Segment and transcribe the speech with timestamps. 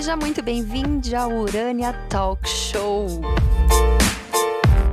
[0.00, 3.20] Seja muito bem-vindo ao Urânia Talk Show.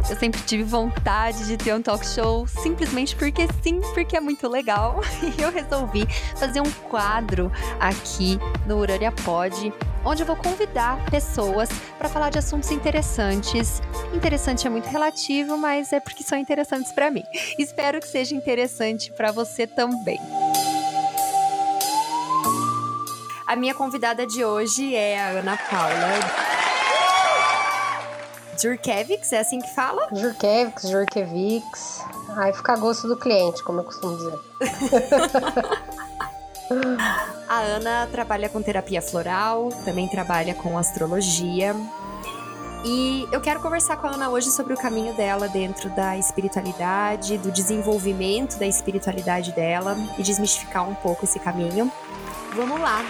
[0.10, 4.50] Eu sempre tive vontade de ter um talk show, simplesmente porque sim, porque é muito
[4.50, 5.00] legal.
[5.40, 6.06] E eu resolvi
[6.36, 7.50] fazer um quadro
[7.80, 9.74] aqui no Urânia Pod,
[10.04, 13.82] onde eu vou convidar pessoas para falar de assuntos interessantes.
[14.14, 17.24] Interessante é muito relativo, mas é porque são interessantes para mim.
[17.58, 20.20] Espero que seja interessante para você também.
[23.48, 26.20] A minha convidada de hoje é a Ana Paula.
[28.62, 30.10] Jurkevics, é assim que fala?
[30.12, 32.04] Jurkevics, Jurkevics.
[32.36, 34.38] Aí fica a gosto do cliente, como eu costumo dizer.
[37.48, 41.74] a Ana trabalha com terapia floral, também trabalha com astrologia.
[42.84, 47.38] E eu quero conversar com a Ana hoje sobre o caminho dela dentro da espiritualidade,
[47.38, 51.90] do desenvolvimento da espiritualidade dela e desmistificar um pouco esse caminho.
[52.58, 53.06] Vamos lá!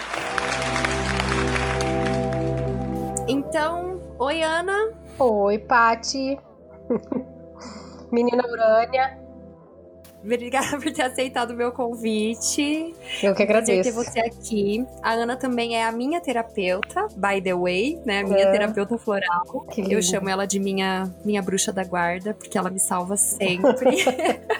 [3.26, 6.38] Então, oi Ana, Oi, Pati.
[8.12, 9.18] Menina Urânia.
[10.22, 12.94] Obrigada por ter aceitado o meu convite.
[13.22, 13.88] Eu que agradeço.
[13.88, 14.86] ter você aqui.
[15.02, 18.22] A Ana também é a minha terapeuta, by the way, né?
[18.24, 18.52] Minha é.
[18.52, 19.66] terapeuta floral.
[19.76, 24.04] Eu chamo ela de minha, minha bruxa da guarda, porque ela me salva sempre.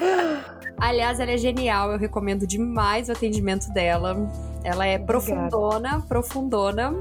[0.80, 4.17] Aliás, ela é genial, eu recomendo demais o atendimento dela.
[4.69, 5.06] Ela é Obrigada.
[5.06, 6.94] profundona, profundona.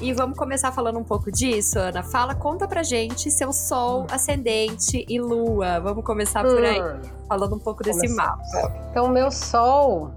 [0.00, 2.02] E vamos começar falando um pouco disso, Ana.
[2.02, 5.78] Fala, conta pra gente seu sol, ascendente e lua.
[5.78, 7.00] Vamos começar por aí, hum.
[7.28, 8.42] falando um pouco desse mapa.
[8.90, 10.10] Então, meu sol,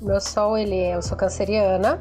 [0.00, 2.00] meu sol, ele é, eu sou canceriana.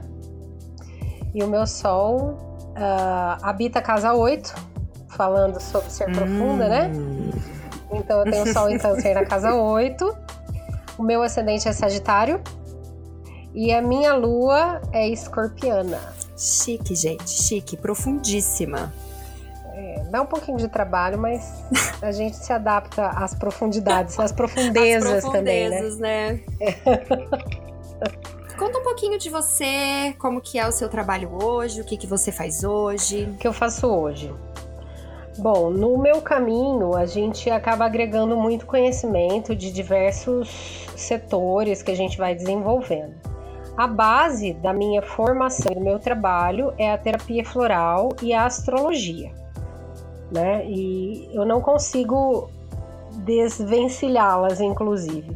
[1.36, 2.38] E o meu sol
[2.70, 4.56] uh, habita a casa 8,
[5.10, 6.14] falando sobre ser hum.
[6.14, 6.92] profunda, né?
[6.96, 7.32] Hum.
[7.92, 10.18] Então, eu tenho sol em câncer na casa 8.
[10.98, 12.42] O meu ascendente é Sagitário.
[13.54, 16.00] E a minha lua é escorpiana.
[16.38, 18.94] Chique, gente, chique, profundíssima.
[19.74, 21.64] É, dá um pouquinho de trabalho, mas
[22.02, 26.40] a gente se adapta às profundidades, às profundezas, As profundezas também, né?
[26.40, 26.44] né?
[26.60, 27.70] É.
[28.58, 32.06] Conta um pouquinho de você, como que é o seu trabalho hoje, o que, que
[32.06, 33.24] você faz hoje.
[33.24, 34.34] O que eu faço hoje?
[35.38, 41.96] Bom, no meu caminho, a gente acaba agregando muito conhecimento de diversos setores que a
[41.96, 43.29] gente vai desenvolvendo.
[43.80, 48.46] A base da minha formação e do meu trabalho é a terapia floral e a
[48.46, 49.32] astrologia,
[50.30, 50.66] né?
[50.66, 52.50] E eu não consigo
[53.24, 55.34] desvencilhá-las, inclusive,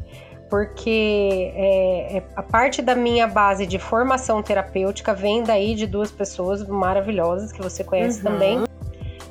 [0.50, 6.12] porque é, é, a parte da minha base de formação terapêutica vem daí de duas
[6.12, 8.34] pessoas maravilhosas que você conhece uhum.
[8.34, 8.64] também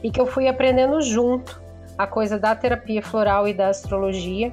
[0.02, 1.60] e que eu fui aprendendo junto
[1.98, 4.50] a coisa da terapia floral e da astrologia.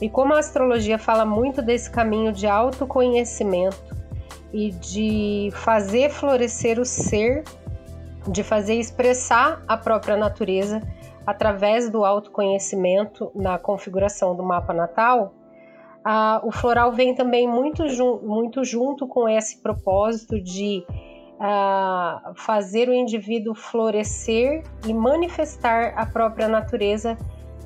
[0.00, 3.95] E como a astrologia fala muito desse caminho de autoconhecimento,
[4.56, 7.44] e de fazer florescer o ser,
[8.26, 10.80] de fazer expressar a própria natureza
[11.26, 15.34] através do autoconhecimento na configuração do mapa natal,
[16.02, 20.82] ah, o floral vem também muito, jun muito junto com esse propósito de
[21.38, 27.18] ah, fazer o indivíduo florescer e manifestar a própria natureza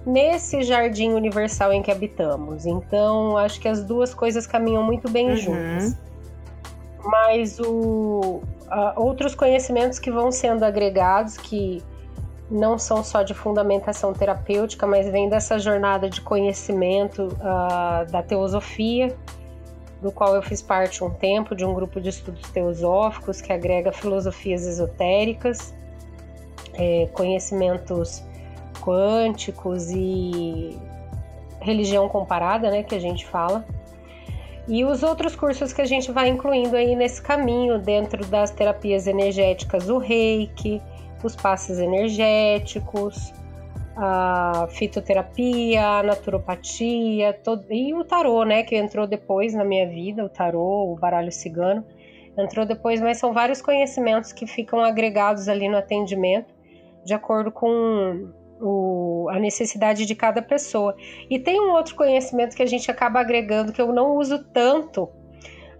[0.04, 2.66] nesse jardim universal em que habitamos.
[2.66, 5.36] Então, acho que as duas coisas caminham muito bem uhum.
[5.36, 6.09] juntas
[7.04, 8.42] mas o,
[8.96, 11.82] outros conhecimentos que vão sendo agregados, que
[12.50, 19.16] não são só de fundamentação terapêutica, mas vem dessa jornada de conhecimento uh, da teosofia,
[20.02, 23.92] do qual eu fiz parte um tempo, de um grupo de estudos teosóficos que agrega
[23.92, 25.74] filosofias esotéricas,
[26.74, 28.22] é, conhecimentos
[28.80, 30.78] quânticos e
[31.60, 33.64] religião comparada, né, que a gente fala.
[34.70, 39.08] E os outros cursos que a gente vai incluindo aí nesse caminho, dentro das terapias
[39.08, 40.80] energéticas, o reiki,
[41.24, 43.32] os passes energéticos,
[43.96, 47.64] a fitoterapia, a naturopatia, todo...
[47.68, 51.84] e o tarô, né, que entrou depois na minha vida, o tarô, o baralho cigano,
[52.38, 56.54] entrou depois, mas são vários conhecimentos que ficam agregados ali no atendimento,
[57.04, 58.30] de acordo com
[58.60, 60.94] o, a necessidade de cada pessoa.
[61.28, 65.08] E tem um outro conhecimento que a gente acaba agregando que eu não uso tanto,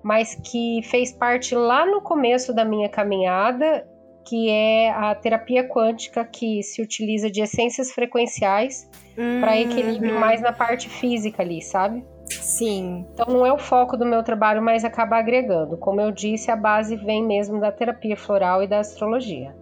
[0.02, 3.86] mas que fez parte lá no começo da minha caminhada,
[4.24, 9.40] que é a terapia quântica, que se utiliza de essências frequenciais uhum.
[9.40, 12.04] para equilíbrio mais na parte física ali, sabe?
[12.26, 13.06] Sim.
[13.12, 15.76] Então não é o foco do meu trabalho, mas acaba agregando.
[15.76, 19.54] Como eu disse, a base vem mesmo da terapia floral e da astrologia.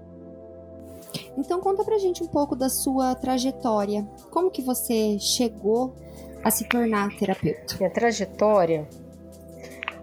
[1.37, 4.07] Então conta pra gente um pouco da sua trajetória.
[4.31, 5.95] Como que você chegou
[6.43, 7.77] a se tornar terapeuta?
[7.79, 8.89] Minha trajetória?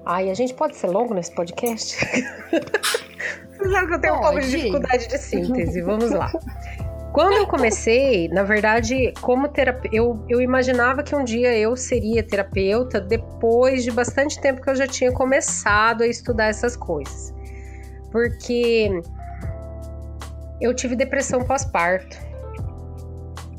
[0.05, 1.97] Ai, a gente pode ser longo nesse podcast?
[3.57, 4.25] Você sabe que eu tenho Pode.
[4.25, 5.81] um pouco de dificuldade de síntese.
[5.81, 6.31] Vamos lá.
[7.11, 12.21] Quando eu comecei, na verdade, como terapeuta, eu, eu imaginava que um dia eu seria
[12.21, 17.33] terapeuta depois de bastante tempo que eu já tinha começado a estudar essas coisas.
[18.11, 19.01] Porque
[20.59, 22.17] eu tive depressão pós-parto.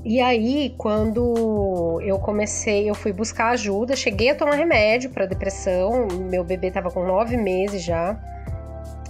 [0.05, 6.07] E aí, quando eu comecei, eu fui buscar ajuda, cheguei a tomar remédio para depressão.
[6.31, 8.17] Meu bebê tava com nove meses já.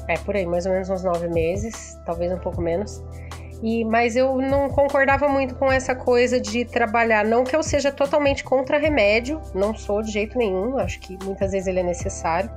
[0.08, 3.02] É, por aí, mais ou menos uns nove meses, talvez um pouco menos.
[3.62, 7.24] E, mas eu não concordava muito com essa coisa de trabalhar.
[7.24, 11.52] Não que eu seja totalmente contra remédio, não sou de jeito nenhum, acho que muitas
[11.52, 12.50] vezes ele é necessário.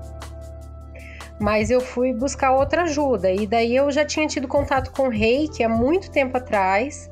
[1.40, 3.32] Mas eu fui buscar outra ajuda.
[3.32, 7.10] E daí eu já tinha tido contato com o reiki há muito tempo atrás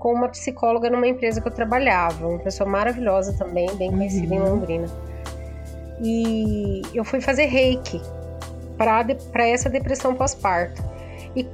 [0.00, 4.40] com uma psicóloga numa empresa que eu trabalhava, uma pessoa maravilhosa também, bem conhecida uhum.
[4.40, 4.86] em Londrina.
[6.02, 8.00] E eu fui fazer reiki
[8.78, 10.82] para essa depressão pós-parto.
[11.36, 11.46] E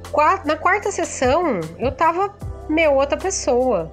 [0.45, 2.33] na quarta sessão eu tava
[2.69, 3.91] meu outra pessoa.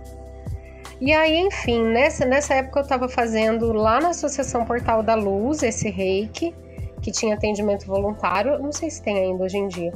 [1.00, 5.64] E aí, enfim, nessa, nessa época eu tava fazendo lá na Associação Portal da Luz
[5.64, 6.54] esse reiki,
[7.04, 8.58] que tinha atendimento voluntário.
[8.58, 9.92] Não sei se tem ainda hoje em dia.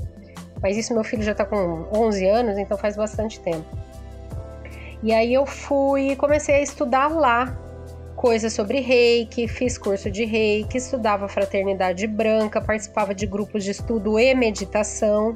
[0.62, 3.66] Mas isso meu filho já tá com 11 anos, então faz bastante tempo.
[5.02, 7.56] E aí eu fui e comecei a estudar lá
[8.14, 14.18] coisas sobre reiki, fiz curso de reiki, estudava fraternidade branca, participava de grupos de estudo
[14.18, 15.32] e meditação.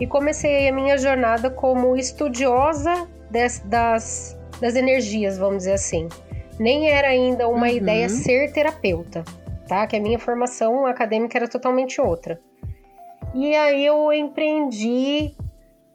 [0.00, 6.08] E comecei a minha jornada como estudiosa des, das, das energias, vamos dizer assim.
[6.58, 7.74] Nem era ainda uma uhum.
[7.74, 9.24] ideia ser terapeuta,
[9.66, 9.86] tá?
[9.86, 12.40] Que a minha formação acadêmica era totalmente outra.
[13.34, 15.34] E aí eu empreendi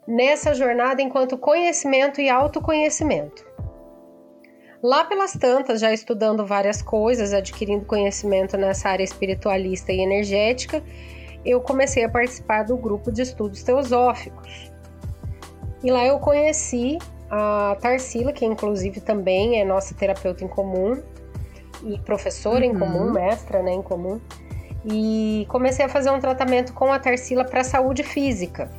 [0.08, 3.46] nessa jornada enquanto conhecimento e autoconhecimento.
[4.82, 10.84] Lá pelas tantas, já estudando várias coisas, adquirindo conhecimento nessa área espiritualista e energética,
[11.44, 14.72] eu comecei a participar do grupo de estudos teosóficos.
[15.84, 16.98] E lá eu conheci
[17.30, 21.02] a Tarsila, que inclusive também é nossa terapeuta em comum
[21.84, 22.72] e professora uhum.
[22.72, 24.20] em comum, mestra né, em comum.
[24.86, 28.70] E comecei a fazer um tratamento com a Tarsila para saúde física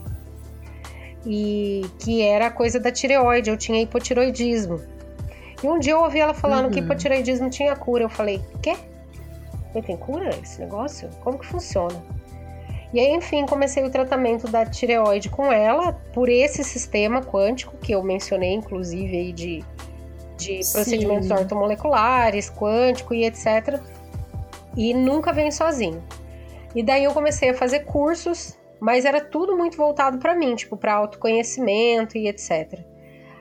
[1.27, 4.81] e que era a coisa da tireoide, eu tinha hipotiroidismo.
[5.63, 6.71] E um dia eu ouvi ela falando uhum.
[6.71, 8.05] que hipotiroidismo tinha cura.
[8.05, 8.77] Eu falei, quê?
[9.83, 11.09] tem cura esse negócio?
[11.21, 12.03] Como que funciona?
[12.93, 17.93] E aí, enfim, comecei o tratamento da tireoide com ela por esse sistema quântico que
[17.93, 19.65] eu mencionei, inclusive, aí de,
[20.39, 23.81] de procedimentos ortomoleculares, quântico e etc.
[24.77, 26.03] E nunca vem sozinho.
[26.75, 30.77] E daí eu comecei a fazer cursos mas era tudo muito voltado para mim, tipo,
[30.77, 32.81] para autoconhecimento e etc.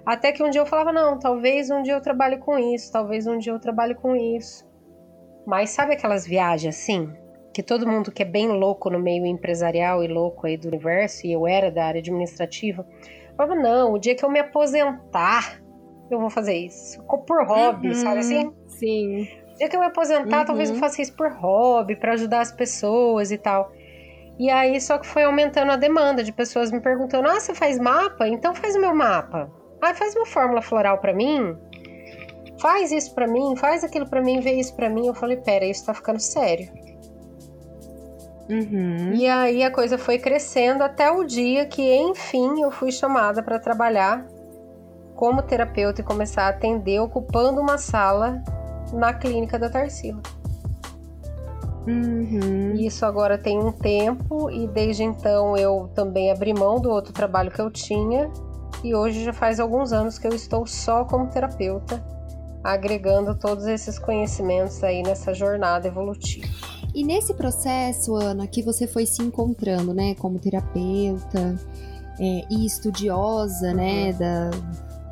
[0.05, 3.27] Até que um dia eu falava: não, talvez um dia eu trabalhe com isso, talvez
[3.27, 4.65] um dia eu trabalhe com isso.
[5.45, 7.09] Mas sabe aquelas viagens assim?
[7.53, 11.25] Que todo mundo que é bem louco no meio empresarial e louco aí do universo,
[11.25, 12.85] e eu era da área administrativa,
[13.35, 15.61] falava: não, o dia que eu me aposentar,
[16.09, 17.01] eu vou fazer isso.
[17.04, 18.54] Por hobby, uhum, sabe assim?
[18.68, 19.27] Sim.
[19.54, 20.45] O dia que eu me aposentar, uhum.
[20.45, 20.81] talvez eu uhum.
[20.81, 23.71] faça isso por hobby, para ajudar as pessoas e tal.
[24.39, 27.80] E aí só que foi aumentando a demanda de pessoas me perguntando: "Ah, você faz
[27.80, 28.27] mapa?
[28.27, 29.51] Então faz o meu mapa.
[29.81, 31.57] Ah, faz uma fórmula floral para mim.
[32.60, 35.07] Faz isso para mim, faz aquilo para mim, vê isso para mim".
[35.07, 36.69] Eu falei: "Pera, isso tá ficando sério".
[38.50, 39.13] Uhum.
[39.13, 43.60] E aí a coisa foi crescendo até o dia que, enfim, eu fui chamada para
[43.60, 44.25] trabalhar
[45.17, 48.41] como terapeuta e começar a atender ocupando uma sala
[48.93, 50.21] na clínica da Tarsila.
[51.88, 52.75] Uhum.
[52.75, 57.50] Isso agora tem um tempo e desde então eu também abri mão do outro trabalho
[57.50, 58.29] que eu tinha
[58.83, 62.03] e hoje já faz alguns anos que eu estou só como terapeuta,
[62.63, 66.47] agregando todos esses conhecimentos aí nessa jornada evolutiva.
[66.93, 71.55] E nesse processo, Ana, que você foi se encontrando, né, como terapeuta
[72.19, 74.17] é, e estudiosa, né, uhum.
[74.17, 74.50] da,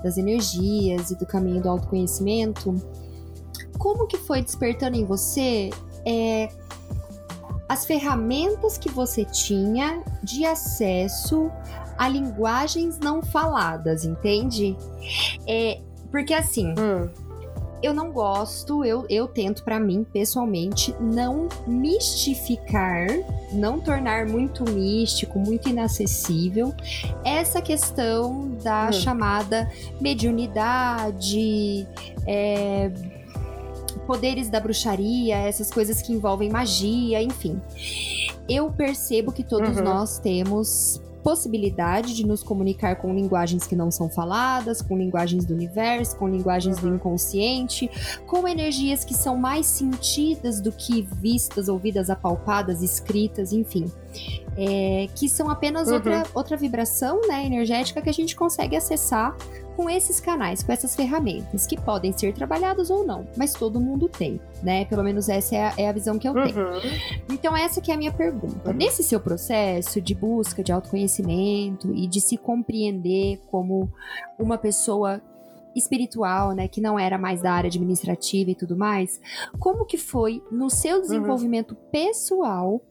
[0.06, 2.76] das energias e do caminho do autoconhecimento,
[3.80, 5.72] como que foi despertando em você
[6.06, 6.48] é,
[7.68, 11.52] as ferramentas que você tinha de acesso
[11.98, 14.78] a linguagens não faladas, entende?
[15.48, 15.82] É,
[16.12, 17.10] porque assim, hum.
[17.82, 23.08] Eu não gosto, eu, eu tento para mim, pessoalmente, não mistificar,
[23.52, 26.74] não tornar muito místico, muito inacessível
[27.24, 28.94] essa questão da hum.
[28.94, 31.88] chamada mediunidade,
[32.26, 32.92] é,
[34.06, 37.62] poderes da bruxaria, essas coisas que envolvem magia, enfim.
[38.48, 39.84] Eu percebo que todos uhum.
[39.84, 45.56] nós temos possibilidade de nos comunicar com linguagens que não são faladas, com linguagens do
[45.56, 46.90] universo, com linguagens uhum.
[46.92, 47.90] do inconsciente,
[48.28, 53.92] com energias que são mais sentidas do que vistas, ouvidas, apalpadas, escritas, enfim.
[54.58, 55.96] É, que são apenas uhum.
[55.96, 59.36] outra, outra vibração né, energética que a gente consegue acessar
[59.76, 64.08] com esses canais, com essas ferramentas, que podem ser trabalhadas ou não, mas todo mundo
[64.08, 64.86] tem, né?
[64.86, 66.58] Pelo menos essa é a, é a visão que eu tenho.
[66.58, 66.82] Uhum.
[67.30, 68.70] Então, essa que é a minha pergunta.
[68.70, 68.76] Uhum.
[68.76, 73.92] Nesse seu processo de busca de autoconhecimento e de se compreender como
[74.40, 75.22] uma pessoa
[75.76, 79.20] espiritual, né, que não era mais da área administrativa e tudo mais,
[79.60, 81.02] como que foi no seu uhum.
[81.02, 81.90] desenvolvimento uhum.
[81.92, 82.82] pessoal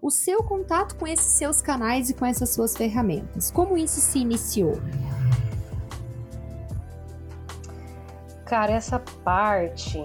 [0.00, 3.50] o seu contato com esses seus canais e com essas suas ferramentas?
[3.50, 4.80] Como isso se iniciou?
[8.44, 10.04] Cara, essa parte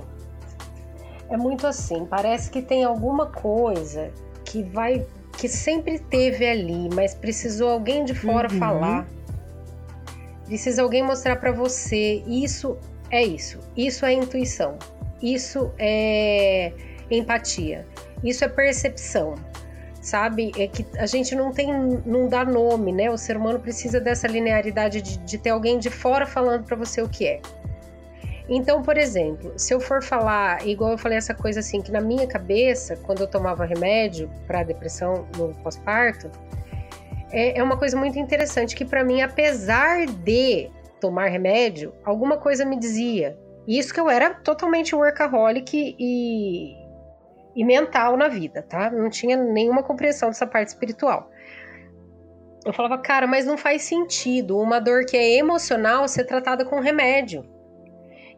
[1.29, 4.11] é muito assim, parece que tem alguma coisa
[4.43, 5.05] que vai
[5.37, 8.59] que sempre teve ali, mas precisou alguém de fora uhum.
[8.59, 9.07] falar.
[10.45, 12.77] Precisa alguém mostrar para você, isso
[13.09, 13.59] é isso.
[13.75, 14.77] Isso é intuição.
[15.21, 16.73] Isso é
[17.09, 17.87] empatia.
[18.23, 19.35] Isso é percepção.
[20.01, 20.51] Sabe?
[20.57, 21.71] É que a gente não tem,
[22.05, 23.09] não dá nome, né?
[23.09, 27.01] O ser humano precisa dessa linearidade de, de ter alguém de fora falando para você
[27.01, 27.39] o que é.
[28.49, 32.01] Então, por exemplo, se eu for falar, igual eu falei essa coisa assim, que na
[32.01, 36.29] minha cabeça, quando eu tomava remédio para depressão no pós-parto,
[37.31, 42.65] é, é uma coisa muito interessante que para mim, apesar de tomar remédio, alguma coisa
[42.65, 43.37] me dizia.
[43.67, 46.75] Isso que eu era totalmente workaholic e,
[47.55, 48.89] e mental na vida, tá?
[48.89, 51.29] Não tinha nenhuma compreensão dessa parte espiritual.
[52.65, 56.79] Eu falava, cara, mas não faz sentido uma dor que é emocional ser tratada com
[56.79, 57.43] remédio.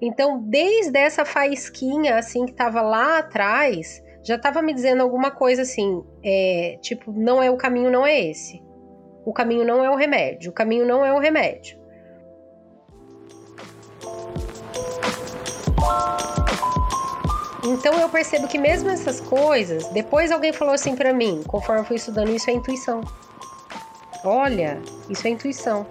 [0.02, 5.64] Então, desde essa faísquinha, assim, que estava lá atrás, já estava me dizendo alguma coisa
[5.64, 8.62] assim, é, tipo, não é o caminho, não é esse.
[9.26, 11.83] O caminho não é o remédio, o caminho não é o remédio.
[17.64, 21.86] Então eu percebo que mesmo essas coisas, depois alguém falou assim para mim, conforme eu
[21.86, 23.02] fui estudando, isso é intuição.
[24.24, 25.86] Olha, isso é intuição.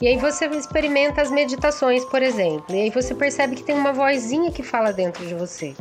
[0.00, 3.92] E aí você experimenta as meditações, por exemplo, e aí você percebe que tem uma
[3.92, 5.74] vozinha que fala dentro de você.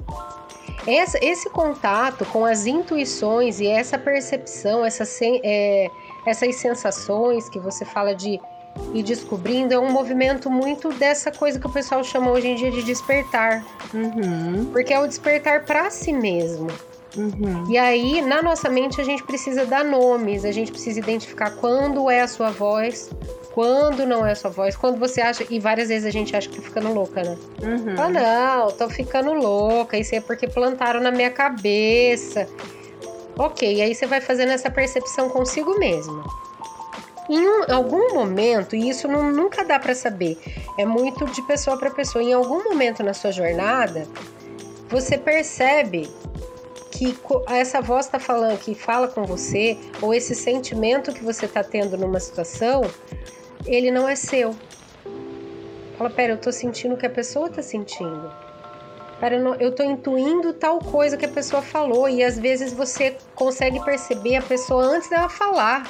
[0.85, 5.03] Essa, esse contato com as intuições e essa percepção, essa,
[5.43, 5.87] é,
[6.25, 8.39] essas sensações que você fala de
[8.93, 12.71] ir descobrindo, é um movimento muito dessa coisa que o pessoal chama hoje em dia
[12.71, 13.65] de despertar.
[13.93, 14.65] Uhum.
[14.71, 16.67] Porque é o despertar para si mesmo.
[17.17, 17.65] Uhum.
[17.69, 22.09] E aí, na nossa mente, a gente precisa dar nomes, a gente precisa identificar quando
[22.09, 23.09] é a sua voz,
[23.53, 25.45] quando não é a sua voz, quando você acha.
[25.50, 27.38] E várias vezes a gente acha que tá ficando louca, né?
[27.62, 27.95] Uhum.
[27.98, 32.48] Ah, não, tô ficando louca, isso é porque plantaram na minha cabeça.
[33.38, 36.24] Ok, aí você vai fazendo essa percepção consigo mesma.
[37.29, 40.38] Em um, algum momento, e isso não, nunca dá para saber,
[40.79, 44.07] é muito de pessoa para pessoa, em algum momento na sua jornada,
[44.89, 46.09] você percebe
[46.91, 47.15] que
[47.48, 51.95] essa voz está falando, que fala com você, ou esse sentimento que você está tendo
[51.95, 52.81] numa situação,
[53.65, 54.55] ele não é seu.
[55.98, 58.31] Fala, pera, eu tô sentindo o que a pessoa tá sentindo.
[59.19, 62.07] Pera, eu tô intuindo tal coisa que a pessoa falou.
[62.07, 65.83] E às vezes você consegue perceber a pessoa antes dela falar.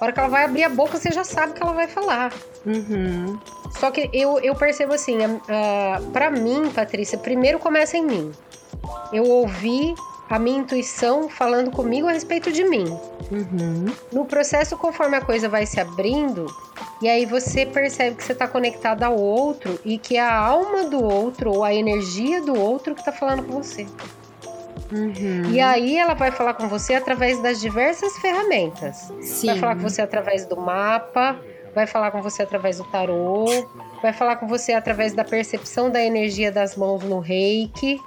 [0.00, 2.32] A hora que ela vai abrir a boca, você já sabe que ela vai falar.
[2.64, 3.38] Uhum.
[3.78, 8.32] Só que eu, eu percebo assim, uh, para mim, Patrícia, primeiro começa em mim.
[9.12, 9.94] Eu ouvi
[10.28, 12.84] a minha intuição falando comigo a respeito de mim.
[13.30, 13.86] Uhum.
[14.12, 16.46] No processo, conforme a coisa vai se abrindo,
[17.00, 20.84] e aí você percebe que você está conectado ao outro e que é a alma
[20.84, 23.86] do outro ou a energia do outro que está falando com você.
[24.92, 25.50] Uhum.
[25.50, 29.12] E aí ela vai falar com você através das diversas ferramentas.
[29.20, 29.48] Sim.
[29.48, 31.38] Vai falar com você através do mapa,
[31.74, 33.46] vai falar com você através do tarô,
[34.02, 38.00] vai falar com você através da percepção da energia das mãos no reiki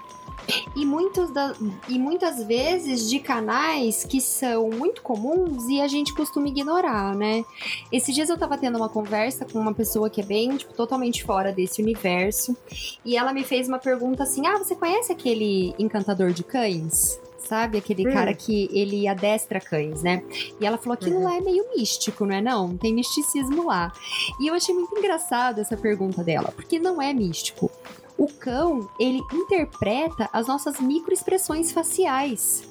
[0.76, 1.54] e, muitos da,
[1.88, 7.44] e muitas vezes de canais que são muito comuns e a gente costuma ignorar, né?
[7.92, 11.24] Esses dias eu tava tendo uma conversa com uma pessoa que é bem, tipo, totalmente
[11.24, 12.56] fora desse universo.
[13.04, 17.20] E ela me fez uma pergunta assim: Ah, você conhece aquele encantador de cães?
[17.50, 17.80] sabe?
[17.80, 18.14] Aquele hum.
[18.14, 20.24] cara que ele adestra cães, né?
[20.62, 21.24] E ela falou: aquilo uhum.
[21.24, 22.42] lá é meio místico, não é?
[22.42, 23.92] Não, tem misticismo lá.
[24.40, 27.72] E eu achei muito engraçado essa pergunta dela, porque não é místico.
[28.20, 32.68] O cão, ele interpreta as nossas microexpressões faciais.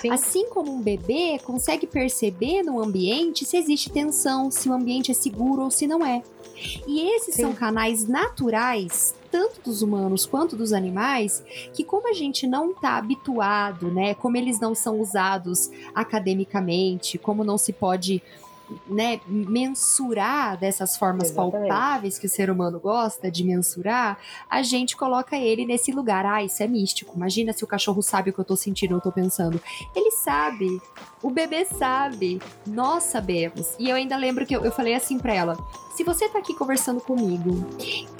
[0.00, 0.10] Sim.
[0.10, 5.14] Assim como um bebê consegue perceber no ambiente se existe tensão, se o ambiente é
[5.14, 6.22] seguro ou se não é.
[6.86, 7.42] E esses Sim.
[7.42, 11.42] são canais naturais, tanto dos humanos quanto dos animais,
[11.72, 17.42] que como a gente não está habituado, né, como eles não são usados academicamente, como
[17.42, 18.22] não se pode
[18.86, 21.68] né, mensurar dessas formas Exatamente.
[21.68, 26.26] palpáveis que o ser humano gosta de mensurar, a gente coloca ele nesse lugar.
[26.26, 27.16] Ah, isso é místico.
[27.16, 29.60] Imagina se o cachorro sabe o que eu tô sentindo, eu tô pensando.
[29.94, 30.80] Ele sabe.
[31.22, 32.40] O bebê sabe.
[32.66, 33.74] Nós sabemos.
[33.78, 35.56] E eu ainda lembro que eu, eu falei assim para ela:
[35.96, 37.66] se você tá aqui conversando comigo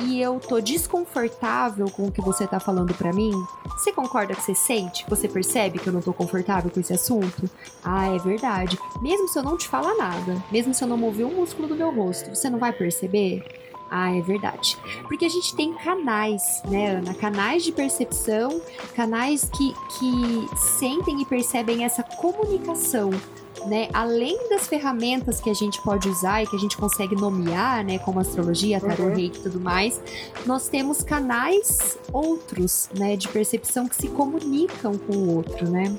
[0.00, 3.30] e eu tô desconfortável com o que você tá falando para mim,
[3.68, 5.04] você concorda que você sente?
[5.08, 7.48] Você percebe que eu não tô confortável com esse assunto?
[7.84, 8.76] Ah, é verdade.
[9.00, 11.76] Mesmo se eu não te falar nada, mesmo se eu não mover um músculo do
[11.76, 13.67] meu rosto, você não vai perceber?
[13.90, 14.76] Ah, é verdade.
[15.06, 17.14] Porque a gente tem canais, né, Ana?
[17.14, 18.60] Canais de percepção,
[18.94, 23.10] canais que, que sentem e percebem essa comunicação
[23.66, 27.84] né, além das ferramentas que a gente pode usar e que a gente consegue nomear,
[27.84, 29.14] né, como astrologia, tarot, uhum.
[29.14, 30.00] reiki e tudo mais,
[30.46, 35.96] nós temos canais outros, né, de percepção que se comunicam com o outro, né?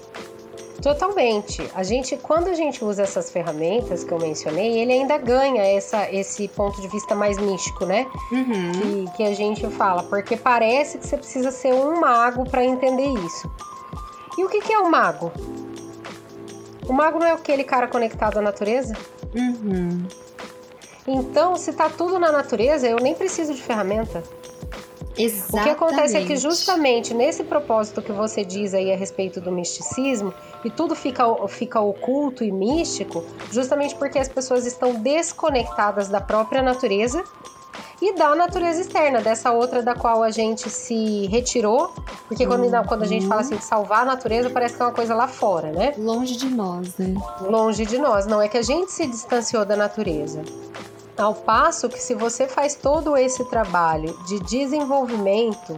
[0.82, 1.70] Totalmente.
[1.76, 6.10] A gente, quando a gente usa essas ferramentas que eu mencionei, ele ainda ganha essa,
[6.12, 8.08] esse ponto de vista mais místico, né?
[8.32, 9.06] Uhum.
[9.06, 13.10] Que, que a gente fala, porque parece que você precisa ser um mago para entender
[13.26, 13.52] isso.
[14.38, 15.32] E o que, que é um mago?
[16.88, 18.96] O mago não é aquele cara conectado à natureza?
[19.36, 20.06] Uhum.
[21.06, 24.24] Então, se tá tudo na natureza, eu nem preciso de ferramenta.
[25.20, 25.60] Exatamente.
[25.60, 29.52] O que acontece é que justamente nesse propósito que você diz aí a respeito do
[29.52, 30.34] misticismo,
[30.64, 36.62] e tudo fica, fica oculto e místico, justamente porque as pessoas estão desconectadas da própria
[36.62, 37.24] natureza
[38.02, 41.94] e da natureza externa, dessa outra da qual a gente se retirou,
[42.28, 42.84] porque quando, uhum.
[42.86, 45.28] quando a gente fala assim de salvar a natureza, parece que é uma coisa lá
[45.28, 45.94] fora, né?
[45.98, 47.14] Longe de nós, né?
[47.42, 50.42] Longe de nós, não é que a gente se distanciou da natureza.
[51.20, 55.78] Ao passo que se você faz todo esse trabalho de desenvolvimento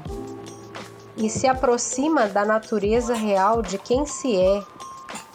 [1.17, 4.63] e se aproxima da natureza real de quem se é,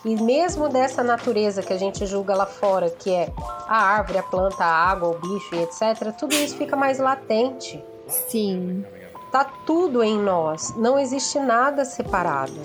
[0.04, 3.32] e mesmo dessa natureza que a gente julga lá fora, que é
[3.66, 7.84] a árvore, a planta, a água, o bicho e etc., tudo isso fica mais latente.
[8.06, 8.84] Sim.
[9.32, 12.60] Tá tudo em nós, não existe nada separado.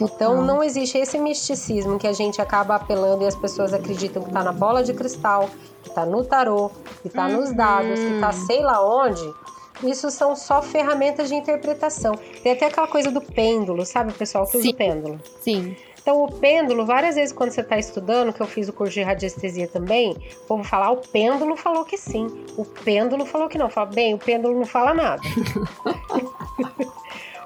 [0.00, 4.32] Então não existe esse misticismo que a gente acaba apelando e as pessoas acreditam que
[4.32, 5.48] tá na bola de cristal,
[5.82, 6.70] que tá no tarô,
[7.02, 7.40] que tá uhum.
[7.40, 9.32] nos dados, que tá sei lá onde.
[9.82, 12.14] Isso são só ferramentas de interpretação.
[12.42, 15.20] Tem até aquela coisa do pêndulo, sabe, pessoal, que usa o pêndulo.
[15.40, 15.76] Sim.
[16.00, 19.02] Então, o pêndulo, várias vezes quando você está estudando, que eu fiz o curso de
[19.02, 22.26] radiestesia também, o povo fala, ah, o pêndulo falou que sim.
[22.58, 23.70] O pêndulo falou que não.
[23.70, 25.22] Fala, bem, o pêndulo não fala nada.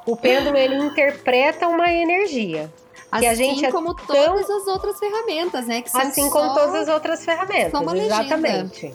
[0.09, 2.73] o pêndulo, ele interpreta uma energia.
[3.11, 4.07] Assim que a gente é como tão...
[4.07, 5.83] todas as outras ferramentas, né?
[5.83, 7.83] Que assim como todas as outras ferramentas.
[7.95, 8.95] Exatamente.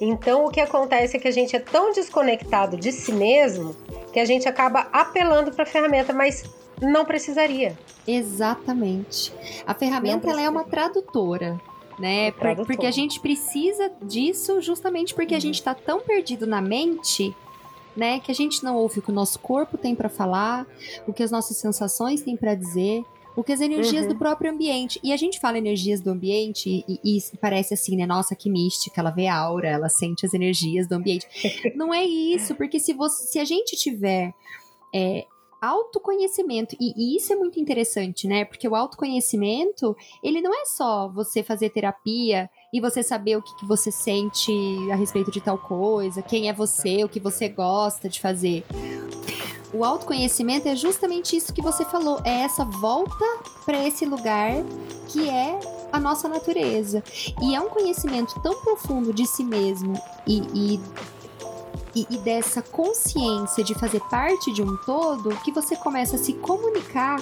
[0.00, 3.76] Então, o que acontece é que a gente é tão desconectado de si mesmo
[4.12, 6.44] que a gente acaba apelando para a ferramenta, mas
[6.80, 7.76] não precisaria.
[8.06, 9.32] Exatamente.
[9.66, 11.60] A ferramenta ela é uma tradutora.
[11.96, 12.28] Né?
[12.28, 15.38] É porque a gente precisa disso justamente porque uhum.
[15.38, 17.32] a gente está tão perdido na mente
[17.96, 18.20] né?
[18.20, 20.66] Que a gente não ouve o que o nosso corpo tem para falar,
[21.06, 23.04] o que as nossas sensações têm para dizer,
[23.36, 24.12] o que as energias uhum.
[24.12, 25.00] do próprio ambiente.
[25.02, 28.06] E a gente fala energias do ambiente e, e, parece assim, né?
[28.06, 31.26] Nossa, que mística, ela vê a aura, ela sente as energias do ambiente.
[31.74, 34.32] não é isso, porque se, você, se a gente tiver
[34.94, 35.26] é,
[35.64, 36.76] autoconhecimento.
[36.78, 38.44] E, e, isso é muito interessante, né?
[38.44, 43.54] Porque o autoconhecimento, ele não é só você fazer terapia e você saber o que,
[43.54, 44.50] que você sente
[44.90, 48.64] a respeito de tal coisa, quem é você, o que você gosta de fazer.
[49.72, 53.24] O autoconhecimento é justamente isso que você falou, é essa volta
[53.64, 54.50] para esse lugar
[55.06, 55.60] que é
[55.92, 57.00] a nossa natureza.
[57.40, 59.94] E é um conhecimento tão profundo de si mesmo
[60.26, 60.80] e, e
[61.94, 66.32] e, e dessa consciência de fazer parte de um todo que você começa a se
[66.32, 67.20] comunicar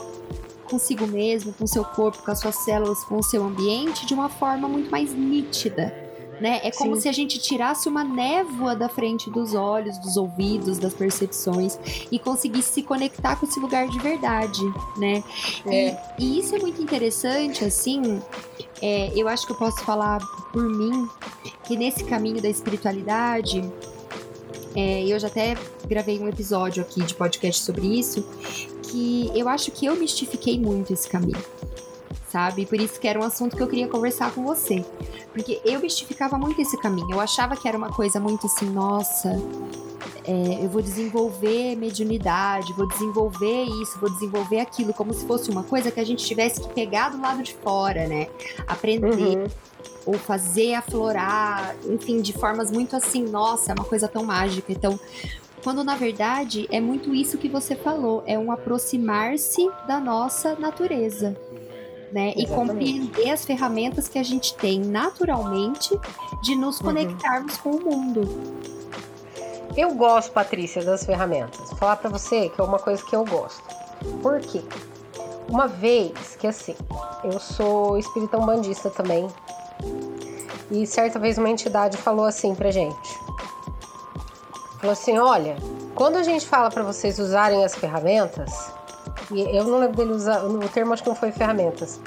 [0.73, 4.31] consigo mesmo, com seu corpo, com as suas células, com o seu ambiente de uma
[4.31, 5.95] forma muito mais nítida.
[6.41, 6.61] Né?
[6.65, 7.03] É como Sim.
[7.03, 11.79] se a gente tirasse uma névoa da frente dos olhos, dos ouvidos, das percepções
[12.11, 14.63] e conseguisse se conectar com esse lugar de verdade,
[14.97, 15.23] né?
[15.67, 15.97] É.
[16.19, 18.21] E, e, isso é muito interessante, assim.
[18.81, 20.19] É, eu acho que eu posso falar
[20.53, 21.07] por mim
[21.63, 23.63] que nesse caminho da espiritualidade
[24.75, 25.57] é, eu já até
[25.87, 28.27] gravei um episódio aqui de podcast sobre isso,
[28.93, 31.43] que eu acho que eu mistifiquei muito esse caminho,
[32.29, 32.67] sabe?
[32.67, 34.85] Por isso que era um assunto que eu queria conversar com você.
[35.33, 37.11] Porque eu mistificava muito esse caminho.
[37.11, 39.31] Eu achava que era uma coisa muito assim, nossa,
[40.25, 45.63] é, eu vou desenvolver mediunidade, vou desenvolver isso, vou desenvolver aquilo, como se fosse uma
[45.63, 48.29] coisa que a gente tivesse que pegar do lado de fora, né?
[48.67, 49.39] Aprender.
[49.39, 49.73] Uhum
[50.05, 54.73] ou fazer aflorar, enfim, de formas muito assim, nossa, é uma coisa tão mágica.
[54.73, 54.99] Então,
[55.63, 61.37] quando na verdade é muito isso que você falou, é um aproximar-se da nossa natureza.
[62.13, 62.35] né?
[62.37, 65.99] E compreender as ferramentas que a gente tem naturalmente
[66.43, 66.89] de nos uhum.
[66.89, 68.29] conectarmos com o mundo.
[69.75, 71.71] Eu gosto, Patrícia, das ferramentas.
[71.71, 73.63] Vou falar para você que é uma coisa que eu gosto.
[74.21, 74.63] Por quê?
[75.49, 76.75] Uma vez que assim,
[77.25, 79.27] eu sou espiritão bandista também.
[80.71, 83.19] E certa vez uma entidade falou assim pra gente.
[84.83, 85.57] Falou assim: "Olha,
[85.95, 88.73] quando a gente fala para vocês usarem as ferramentas,
[89.31, 92.01] e eu não lembro dele usar, o termo acho que não foi ferramentas,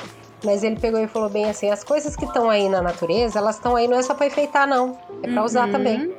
[0.43, 3.55] mas ele pegou e falou bem assim: as coisas que estão aí na natureza, elas
[3.55, 5.45] estão aí não é só para enfeitar, não, é para uhum.
[5.45, 6.13] usar também.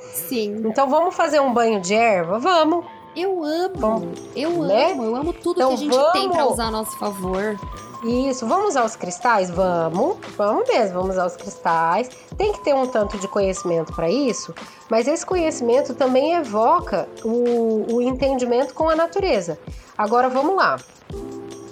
[0.00, 0.62] Sim.
[0.68, 2.38] então vamos fazer um banho de erva?
[2.38, 2.84] Vamos.
[3.16, 4.92] Eu amo, Bom, eu né?
[4.92, 6.12] amo, eu amo tudo então, que a gente vamos...
[6.12, 7.56] tem para usar a nosso favor.
[8.04, 9.48] Isso, vamos usar os cristais?
[9.50, 12.10] Vamos, vamos mesmo, vamos usar os cristais.
[12.36, 14.54] Tem que ter um tanto de conhecimento para isso,
[14.90, 19.58] mas esse conhecimento também evoca o, o entendimento com a natureza.
[19.96, 20.78] Agora vamos lá.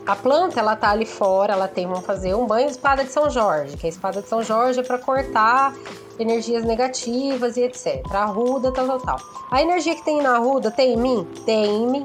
[0.07, 3.13] A planta, ela tá ali fora, ela tem, vamos fazer um banho de espada de
[3.13, 5.75] São Jorge, que a espada de São Jorge é para cortar
[6.19, 8.03] energias negativas e etc.
[8.11, 9.19] A ruda, tal, tal, tal.
[9.51, 11.29] A energia que tem na ruda tem em mim?
[11.45, 12.05] Tem em mim.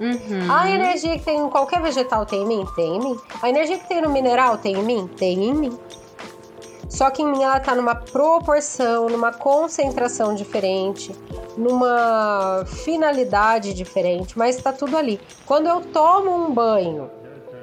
[0.00, 0.52] Uhum.
[0.52, 2.66] A energia que tem em qualquer vegetal tem em mim?
[2.74, 3.18] Tem em mim.
[3.42, 5.08] A energia que tem no mineral tem em mim?
[5.16, 5.78] Tem em mim.
[6.88, 11.14] Só que em mim ela tá numa proporção, numa concentração diferente,
[11.56, 15.20] numa finalidade diferente, mas tá tudo ali.
[15.44, 17.10] Quando eu tomo um banho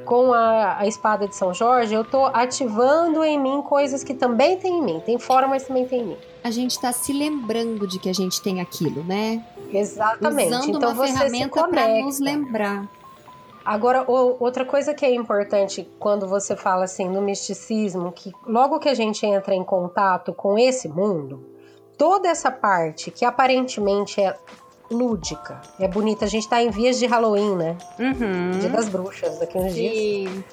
[0.03, 4.57] com a, a espada de São Jorge, eu tô ativando em mim coisas que também
[4.57, 4.99] tem em mim.
[5.05, 6.17] Tem fora, mas também tem em mim.
[6.43, 9.41] A gente tá se lembrando de que a gente tem aquilo, né?
[9.73, 10.47] Exatamente.
[10.47, 12.87] Usando então uma você ferramenta para nos lembrar.
[13.63, 18.89] Agora, outra coisa que é importante quando você fala assim no misticismo, que logo que
[18.89, 21.45] a gente entra em contato com esse mundo,
[21.97, 24.35] toda essa parte que aparentemente é
[24.89, 26.25] lúdica, é bonita.
[26.25, 27.77] A gente tá em vias de Halloween, né?
[27.99, 28.59] Uhum.
[28.59, 30.25] Dia das bruxas, daqui uns Sim.
[30.25, 30.43] dias.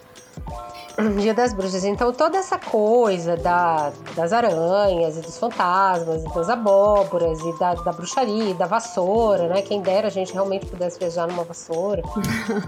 [1.20, 1.84] Dia das Bruxas.
[1.84, 7.74] Então, toda essa coisa da, das aranhas e dos fantasmas, e das abóboras, e da,
[7.74, 9.62] da bruxaria, e da vassoura, né?
[9.62, 12.02] Quem dera a gente realmente pudesse viajar numa vassoura.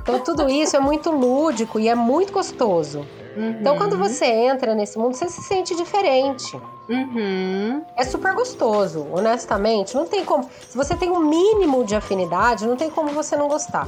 [0.02, 3.04] Então, tudo isso é muito lúdico e é muito gostoso.
[3.36, 3.56] Uhum.
[3.60, 6.56] Então, quando você entra nesse mundo, você se sente diferente.
[6.88, 7.82] Uhum.
[7.96, 9.94] É super gostoso, honestamente.
[9.94, 10.48] Não tem como.
[10.68, 13.86] Se você tem um mínimo de afinidade, não tem como você não gostar.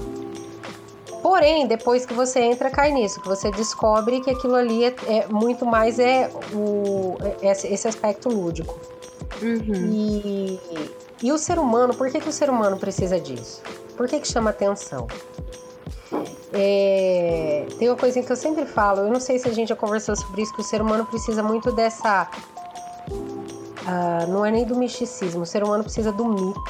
[1.23, 5.27] Porém, depois que você entra, cai nisso, que você descobre que aquilo ali é, é
[5.29, 8.79] muito mais é o, é esse aspecto lúdico.
[9.41, 9.91] Uhum.
[9.93, 10.61] E,
[11.23, 13.63] e o ser humano, por que, que o ser humano precisa disso?
[13.97, 15.07] Por que, que chama atenção?
[16.53, 19.77] É, tem uma coisa que eu sempre falo, eu não sei se a gente já
[19.77, 22.29] conversou sobre isso, que o ser humano precisa muito dessa.
[23.09, 26.61] Uh, não é nem do misticismo, o ser humano precisa do mito.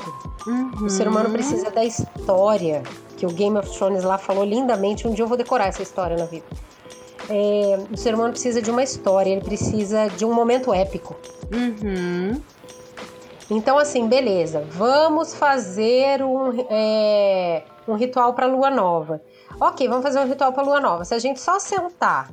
[0.47, 0.87] Uhum.
[0.87, 2.83] O ser humano precisa da história
[3.23, 5.07] que o Game of Thrones lá falou lindamente.
[5.07, 6.45] Um dia eu vou decorar essa história na vida.
[7.31, 11.15] É, o ser humano precisa de uma história, ele precisa de um momento épico.
[11.55, 12.43] Uhum.
[13.49, 19.23] Então, assim, beleza, vamos fazer um, é, um ritual para lua nova.
[19.61, 21.05] Ok, vamos fazer um ritual para lua nova.
[21.05, 22.29] Se a gente só sentar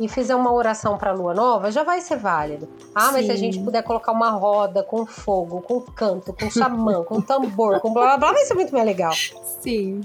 [0.00, 2.66] e fizer uma oração para lua nova, já vai ser válido.
[2.94, 3.12] Ah, Sim.
[3.12, 7.20] mas se a gente puder colocar uma roda com fogo, com canto, com xamã, com
[7.20, 9.12] tambor, com blá blá blá, vai ser muito mais legal.
[9.60, 10.00] Sim.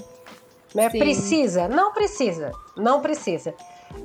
[0.73, 0.89] Né?
[0.89, 1.67] Precisa?
[1.67, 2.51] Não precisa.
[2.75, 3.53] Não precisa.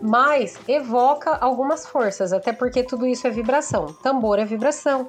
[0.00, 3.86] Mas evoca algumas forças, até porque tudo isso é vibração.
[4.02, 5.08] Tambor é vibração.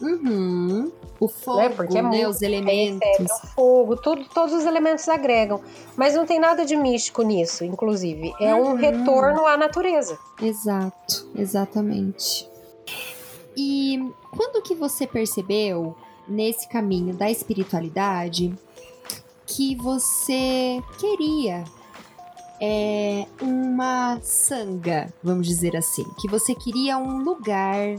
[0.00, 0.90] Uhum.
[1.20, 1.68] O fogo, né?
[1.68, 2.08] Porque é né?
[2.08, 3.00] muito, os elementos.
[3.02, 5.60] É, o fogo, tudo, todos os elementos agregam.
[5.96, 8.32] Mas não tem nada de místico nisso, inclusive.
[8.40, 8.72] É uhum.
[8.72, 10.18] um retorno à natureza.
[10.40, 12.48] Exato, exatamente.
[13.56, 18.52] E quando que você percebeu nesse caminho da espiritualidade
[19.46, 21.64] que você queria
[22.60, 27.96] é, uma sanga, vamos dizer assim, que você queria um lugar,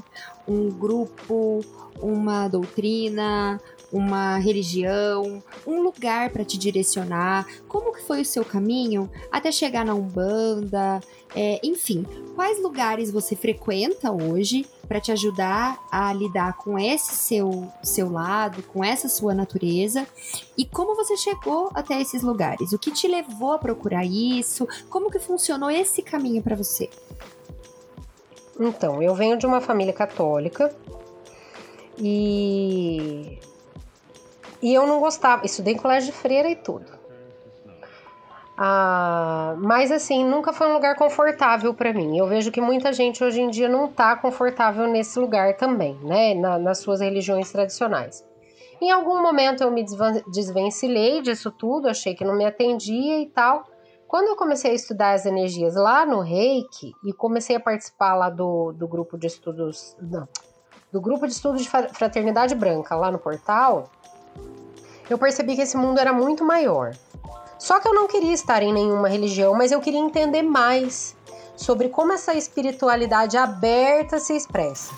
[0.48, 1.64] um grupo,
[2.02, 3.60] uma doutrina,
[3.92, 7.48] uma religião, um lugar para te direcionar.
[7.68, 11.00] Como que foi o seu caminho até chegar na Umbanda?
[11.36, 12.06] É, enfim,
[12.36, 18.63] quais lugares você frequenta hoje para te ajudar a lidar com esse seu, seu lado,
[18.63, 20.08] com essa sua natureza?
[20.58, 22.71] E como você chegou até esses lugares?
[22.71, 24.67] O que te levou a procurar isso?
[24.89, 26.89] Como que funcionou esse caminho para você?
[28.60, 30.74] Então, eu venho de uma família católica
[31.98, 33.39] e
[34.62, 36.95] e eu não gostava, estudei em colégio de freira e tudo.
[38.58, 42.18] Ah, mas assim, nunca foi um lugar confortável para mim.
[42.18, 46.34] Eu vejo que muita gente hoje em dia não tá confortável nesse lugar também, né?
[46.34, 48.26] Na, nas suas religiões tradicionais.
[48.82, 49.86] Em algum momento eu me
[50.32, 53.65] desvencilhei disso tudo, achei que não me atendia e tal.
[54.08, 58.30] Quando eu comecei a estudar as energias lá no Reiki e comecei a participar lá
[58.30, 59.98] do, do grupo de estudos.
[60.00, 60.28] Não,
[60.91, 63.89] do grupo de estudos de fraternidade branca lá no portal,
[65.10, 66.96] eu percebi que esse mundo era muito maior.
[67.58, 71.15] Só que eu não queria estar em nenhuma religião, mas eu queria entender mais
[71.56, 74.94] sobre como essa espiritualidade aberta se expressa.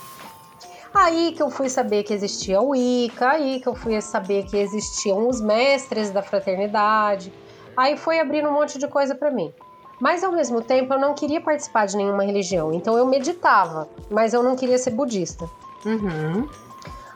[0.93, 4.57] Aí que eu fui saber que existia o Wicca, aí que eu fui saber que
[4.57, 7.31] existiam os mestres da fraternidade.
[7.75, 9.53] Aí foi abrindo um monte de coisa para mim.
[9.99, 14.33] Mas ao mesmo tempo eu não queria participar de nenhuma religião, então eu meditava, mas
[14.33, 15.49] eu não queria ser budista.
[15.85, 16.47] Uhum.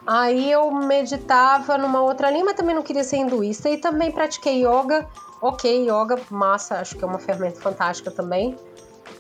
[0.06, 4.66] Aí eu meditava numa outra linha, mas também não queria ser hinduísta e também pratiquei
[4.66, 5.08] yoga.
[5.42, 8.56] Ok, yoga, massa, acho que é uma ferramenta fantástica também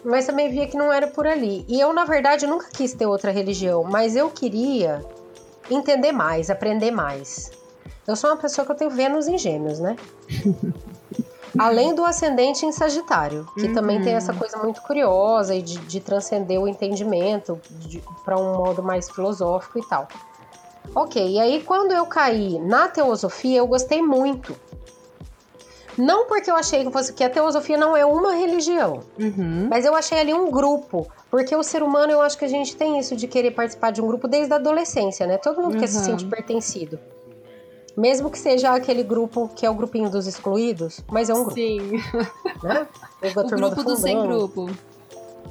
[0.03, 1.65] mas também via que não era por ali.
[1.67, 5.05] E eu, na verdade, nunca quis ter outra religião, mas eu queria
[5.69, 7.51] entender mais, aprender mais.
[8.07, 9.95] Eu sou uma pessoa que eu tenho Vênus em Gêmeos, né?
[11.59, 13.73] Além do ascendente em Sagitário, que uhum.
[13.73, 17.59] também tem essa coisa muito curiosa e de, de transcender o entendimento
[18.23, 20.07] para um modo mais filosófico e tal.
[20.95, 24.55] Ok, e aí quando eu caí na teosofia, eu gostei muito.
[26.01, 29.67] Não porque eu achei que fosse que a teosofia não é uma religião, uhum.
[29.69, 31.07] mas eu achei ali um grupo.
[31.29, 34.01] Porque o ser humano, eu acho que a gente tem isso de querer participar de
[34.01, 35.37] um grupo desde a adolescência, né?
[35.37, 35.79] Todo mundo uhum.
[35.79, 36.99] quer se sentir pertencido.
[37.95, 41.53] Mesmo que seja aquele grupo que é o grupinho dos excluídos, mas é um grupo.
[41.53, 41.91] Sim.
[42.63, 42.87] Né?
[43.23, 44.69] O grupo do, do sem grupo.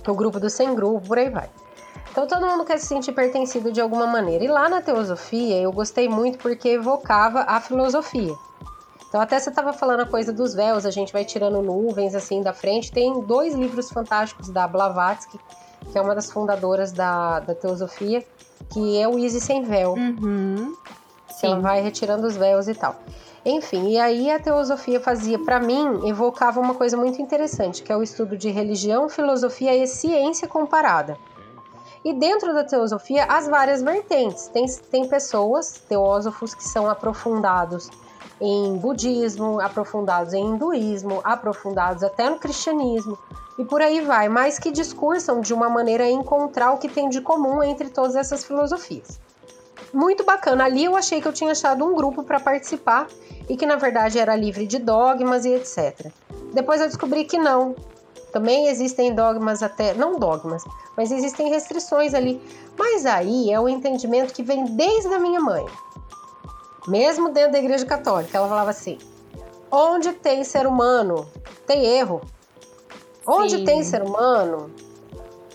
[0.06, 1.48] O grupo do sem grupo, por aí vai.
[2.10, 4.44] Então todo mundo quer se sentir pertencido de alguma maneira.
[4.44, 8.34] E lá na teosofia eu gostei muito porque evocava a filosofia.
[9.10, 12.42] Então, até você estava falando a coisa dos véus, a gente vai tirando nuvens assim
[12.42, 12.92] da frente.
[12.92, 15.36] Tem dois livros fantásticos da Blavatsky,
[15.90, 18.24] que é uma das fundadoras da, da teosofia,
[18.72, 19.94] que é o Easy Sem Véu.
[19.94, 20.76] Uhum.
[21.42, 22.94] Ela vai retirando os véus e tal.
[23.44, 27.96] Enfim, e aí a teosofia fazia, para mim, evocava uma coisa muito interessante, que é
[27.96, 31.18] o estudo de religião, filosofia e ciência comparada.
[32.04, 34.46] E dentro da teosofia, as várias vertentes.
[34.48, 37.90] Tem, tem pessoas, teósofos, que são aprofundados
[38.40, 43.18] em budismo, aprofundados em hinduísmo, aprofundados até no cristianismo
[43.58, 47.10] e por aí vai, mas que discursam de uma maneira a encontrar o que tem
[47.10, 49.20] de comum entre todas essas filosofias.
[49.92, 50.64] Muito bacana.
[50.64, 53.06] Ali eu achei que eu tinha achado um grupo para participar
[53.48, 56.10] e que na verdade era livre de dogmas e etc.
[56.54, 57.74] Depois eu descobri que não.
[58.32, 60.62] Também existem dogmas até, não dogmas,
[60.96, 62.40] mas existem restrições ali.
[62.78, 65.66] Mas aí é o entendimento que vem desde a minha mãe
[66.90, 68.98] mesmo dentro da igreja católica, ela falava assim:
[69.70, 71.26] onde tem ser humano,
[71.66, 72.20] tem erro.
[73.26, 73.64] Onde Sim.
[73.64, 74.70] tem ser humano,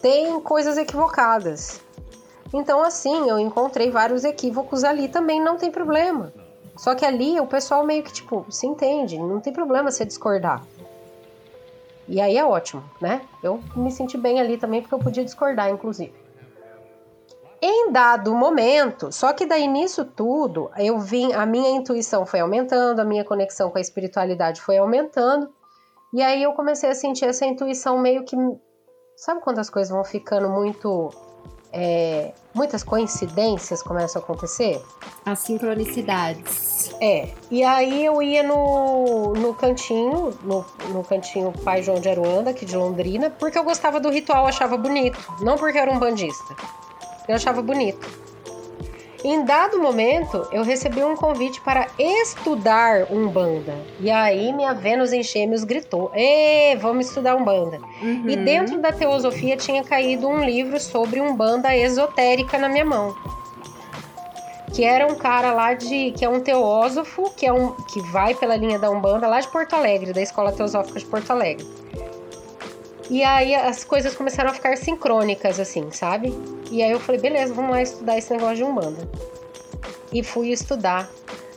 [0.01, 1.81] tem coisas equivocadas.
[2.53, 6.31] Então, assim, eu encontrei vários equívocos ali também, não tem problema.
[6.77, 10.61] Só que ali o pessoal meio que, tipo, se entende, não tem problema você discordar.
[12.07, 13.21] E aí é ótimo, né?
[13.41, 16.13] Eu me senti bem ali também porque eu podia discordar, inclusive.
[17.67, 22.99] Em dado momento, só que daí nisso tudo, eu vim, a minha intuição foi aumentando,
[22.99, 25.49] a minha conexão com a espiritualidade foi aumentando,
[26.13, 28.35] e aí eu comecei a sentir essa intuição meio que.
[29.17, 31.09] Sabe quando as coisas vão ficando muito.
[31.73, 34.79] É, muitas coincidências começam a acontecer?
[35.25, 36.95] As sincronicidades.
[37.01, 37.29] É.
[37.49, 42.63] E aí eu ia no, no cantinho, no, no cantinho Pai João de Aruanda, aqui
[42.63, 45.17] de Londrina, porque eu gostava do ritual, achava bonito.
[45.41, 46.55] Não porque eu era um bandista.
[47.27, 48.25] Eu achava bonito.
[49.27, 53.73] Em dado momento, eu recebi um convite para estudar Umbanda.
[53.99, 57.79] E aí minha Vênus em Gêmeos gritou: Ê, vamos estudar Umbanda.
[58.03, 58.29] Uhum.
[58.29, 63.15] E dentro da teosofia tinha caído um livro sobre Umbanda esotérica na minha mão.
[64.75, 66.11] Que era um cara lá de.
[66.11, 67.71] que é um teósofo, que é um.
[67.71, 71.31] que vai pela linha da Umbanda lá de Porto Alegre, da Escola Teosófica de Porto
[71.31, 71.65] Alegre.
[73.09, 76.33] E aí as coisas começaram a ficar sincrônicas, assim, sabe?
[76.71, 79.07] E aí eu falei, beleza, vamos lá estudar esse negócio de Umbanda.
[80.11, 81.09] E fui estudar.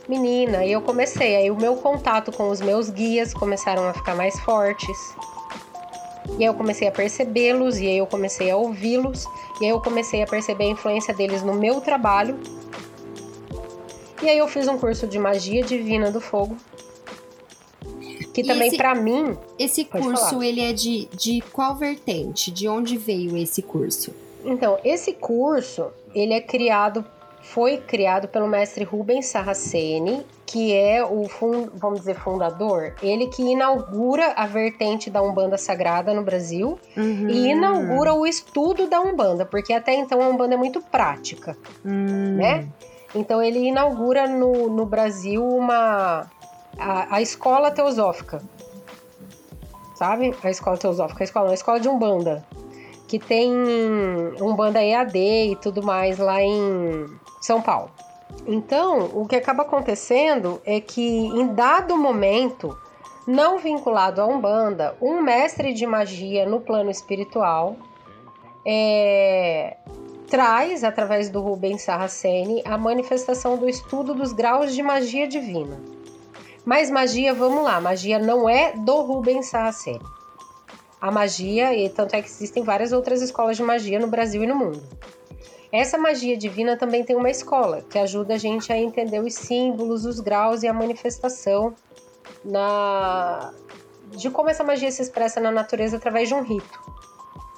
[0.07, 1.35] Menina, e eu comecei.
[1.35, 4.97] Aí o meu contato com os meus guias começaram a ficar mais fortes.
[6.37, 9.25] E aí eu comecei a percebê-los, e aí eu comecei a ouvi-los,
[9.59, 12.39] e aí eu comecei a perceber a influência deles no meu trabalho.
[14.21, 16.55] E aí eu fiz um curso de magia divina do fogo,
[18.41, 19.37] que também para mim.
[19.57, 20.45] Esse curso falar.
[20.45, 22.51] ele é de, de qual vertente?
[22.51, 24.13] De onde veio esse curso?
[24.43, 27.05] Então, esse curso ele é criado,
[27.41, 31.27] foi criado pelo mestre Rubens Saraceni, que é o
[31.75, 37.29] vamos dizer fundador, ele que inaugura a vertente da Umbanda Sagrada no Brasil uhum.
[37.29, 42.37] e inaugura o estudo da Umbanda, porque até então a Umbanda é muito prática, uhum.
[42.37, 42.67] né?
[43.13, 46.27] Então ele inaugura no, no Brasil uma
[46.79, 48.41] a, a escola teosófica.
[49.95, 50.33] sabe?
[50.41, 52.45] A escola teosófica, a escola, a escola de Umbanda,
[53.07, 53.51] que tem
[54.41, 57.05] Umbanda EAD e tudo mais lá em
[57.41, 57.91] São Paulo.
[58.47, 62.77] Então, o que acaba acontecendo é que em dado momento,
[63.27, 67.75] não vinculado a Umbanda, um mestre de magia no plano espiritual
[68.65, 69.75] é,
[70.29, 75.79] traz, através do Rubens Saraceni, a manifestação do estudo dos graus de magia divina.
[76.69, 80.05] Mas magia, vamos lá, magia não é do Rubens Saraceni.
[81.01, 84.45] A magia, e tanto é que existem várias outras escolas de magia no Brasil e
[84.45, 84.79] no mundo.
[85.71, 90.05] Essa magia divina também tem uma escola que ajuda a gente a entender os símbolos,
[90.05, 91.73] os graus e a manifestação
[92.45, 93.51] na
[94.11, 96.79] de como essa magia se expressa na natureza através de um rito,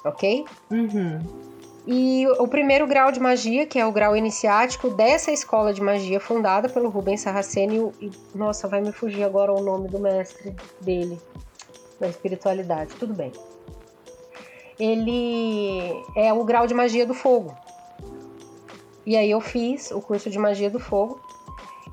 [0.06, 0.46] ok?
[0.70, 1.51] Uhum.
[1.86, 6.20] E o primeiro grau de magia, que é o grau iniciático dessa escola de magia
[6.20, 7.90] fundada pelo Rubens Saraceni.
[8.00, 11.18] E, nossa, vai me fugir agora o nome do mestre dele,
[11.98, 12.94] da espiritualidade.
[12.94, 13.32] Tudo bem.
[14.78, 17.56] Ele é o grau de magia do fogo.
[19.04, 21.20] E aí eu fiz o curso de magia do fogo.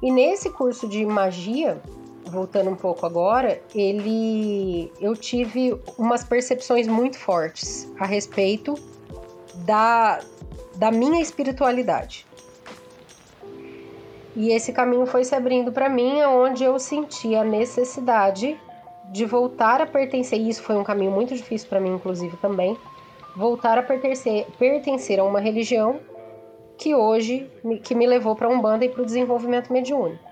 [0.03, 1.81] E nesse curso de magia,
[2.25, 8.75] voltando um pouco agora, ele eu tive umas percepções muito fortes a respeito
[9.65, 10.19] da,
[10.75, 12.25] da minha espiritualidade.
[14.35, 18.59] E esse caminho foi se abrindo para mim, onde eu senti a necessidade
[19.11, 20.39] de voltar a pertencer.
[20.39, 22.77] Isso foi um caminho muito difícil para mim, inclusive também.
[23.35, 25.99] Voltar a pertencer, pertencer a uma religião
[26.77, 27.51] que hoje
[27.83, 30.23] que me levou para um banda e para o desenvolvimento mediúnico.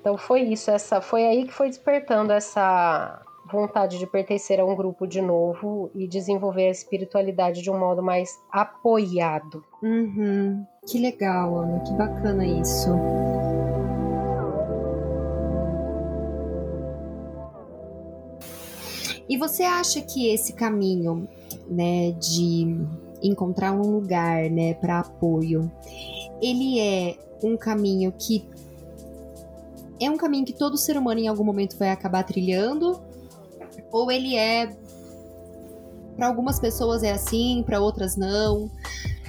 [0.00, 4.74] Então foi isso, essa foi aí que foi despertando essa vontade de pertencer a um
[4.74, 9.64] grupo de novo e desenvolver a espiritualidade de um modo mais apoiado.
[9.82, 10.64] Uhum.
[10.86, 12.90] Que legal, Ana, que bacana isso.
[19.28, 21.28] E você acha que esse caminho,
[21.68, 22.76] né, de
[23.22, 25.70] encontrar um lugar, né, para apoio,
[26.40, 28.48] ele é um caminho que
[29.98, 33.00] é um caminho que todo ser humano em algum momento vai acabar trilhando
[33.96, 34.68] ou ele é
[36.16, 38.70] para algumas pessoas é assim, para outras não.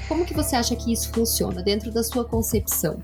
[0.08, 2.98] Como que você acha que isso funciona dentro da sua concepção?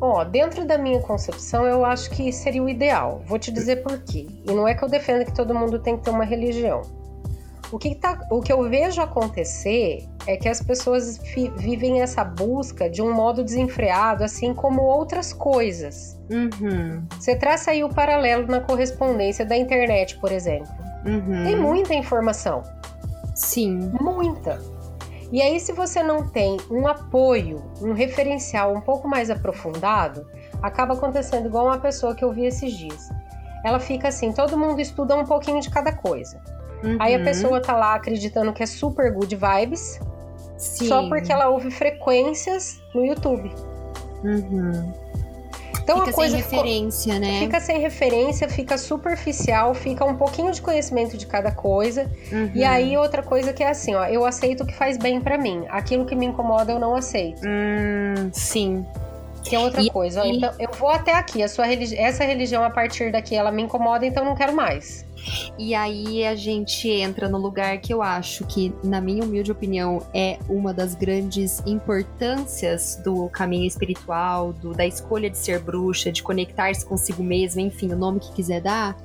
[0.00, 3.22] Ó, oh, dentro da minha concepção, eu acho que seria o ideal.
[3.26, 4.26] Vou te dizer por quê.
[4.44, 6.82] E não é que eu defenda que todo mundo tem que ter uma religião.
[7.70, 11.18] O que, tá, o que eu vejo acontecer é que as pessoas
[11.56, 16.18] vivem essa busca de um modo desenfreado, assim como outras coisas.
[16.32, 17.04] Uhum.
[17.18, 20.72] Você traça aí o paralelo na correspondência da internet, por exemplo.
[21.04, 21.44] Uhum.
[21.44, 22.62] Tem muita informação.
[23.34, 23.90] Sim.
[24.00, 24.58] Muita.
[25.30, 30.26] E aí, se você não tem um apoio, um referencial um pouco mais aprofundado,
[30.62, 33.08] acaba acontecendo igual uma pessoa que eu vi esses dias.
[33.64, 36.40] Ela fica assim: todo mundo estuda um pouquinho de cada coisa.
[36.84, 36.96] Uhum.
[36.98, 37.24] Aí a uhum.
[37.24, 40.00] pessoa tá lá acreditando que é super good vibes.
[40.58, 40.86] Sim.
[40.86, 43.50] Só porque ela ouve frequências no YouTube.
[44.22, 44.92] Uhum.
[45.82, 47.40] Então fica a coisa sem referência, né?
[47.40, 52.10] Fica sem referência, fica superficial, fica um pouquinho de conhecimento de cada coisa.
[52.30, 52.50] Uhum.
[52.54, 55.36] E aí outra coisa que é assim, ó, eu aceito o que faz bem para
[55.36, 55.64] mim.
[55.68, 57.42] Aquilo que me incomoda eu não aceito.
[57.44, 58.86] Hum, sim.
[59.42, 60.24] Que é outra e, coisa.
[60.24, 60.36] E...
[60.36, 61.42] Então, eu vou até aqui.
[61.42, 64.54] A sua religi essa religião, a partir daqui, ela me incomoda, então eu não quero
[64.54, 65.04] mais.
[65.58, 70.02] E aí a gente entra no lugar que eu acho que, na minha humilde opinião,
[70.12, 76.22] é uma das grandes importâncias do caminho espiritual, do, da escolha de ser bruxa, de
[76.22, 78.96] conectar-se consigo mesma, enfim, o nome que quiser dar,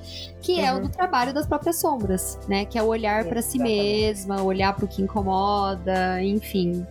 [0.41, 0.65] que uhum.
[0.65, 0.91] é o do uhum.
[0.91, 2.65] trabalho das próprias sombras, né?
[2.65, 6.85] Que é o olhar para si mesma, olhar para o que incomoda, enfim.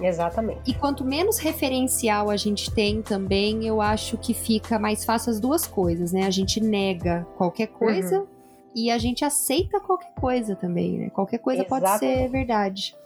[0.00, 0.70] Exatamente.
[0.70, 5.40] E quanto menos referencial a gente tem também, eu acho que fica mais fácil as
[5.40, 6.26] duas coisas, né?
[6.26, 8.26] A gente nega qualquer coisa uhum.
[8.74, 11.10] e a gente aceita qualquer coisa também, né?
[11.10, 12.00] Qualquer coisa Exatamente.
[12.00, 12.96] pode ser verdade.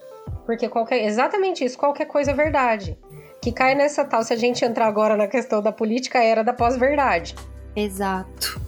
[0.45, 2.99] Porque qualquer, exatamente isso, qualquer coisa é verdade.
[3.41, 6.53] Que cai nessa tal, se a gente entrar agora na questão da política, era da
[6.53, 7.35] pós-verdade.
[7.75, 8.61] Exato.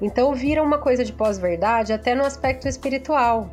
[0.00, 3.50] Então vira uma coisa de pós-verdade até no aspecto espiritual.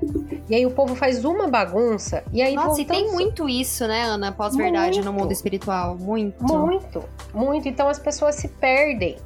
[0.50, 4.04] E aí o povo faz uma bagunça e aí Nossa, e tem muito isso, né,
[4.04, 6.42] Ana, pós-verdade no mundo espiritual, muito.
[6.44, 7.04] Muito,
[7.34, 7.68] muito.
[7.68, 9.18] Então as pessoas se perdem.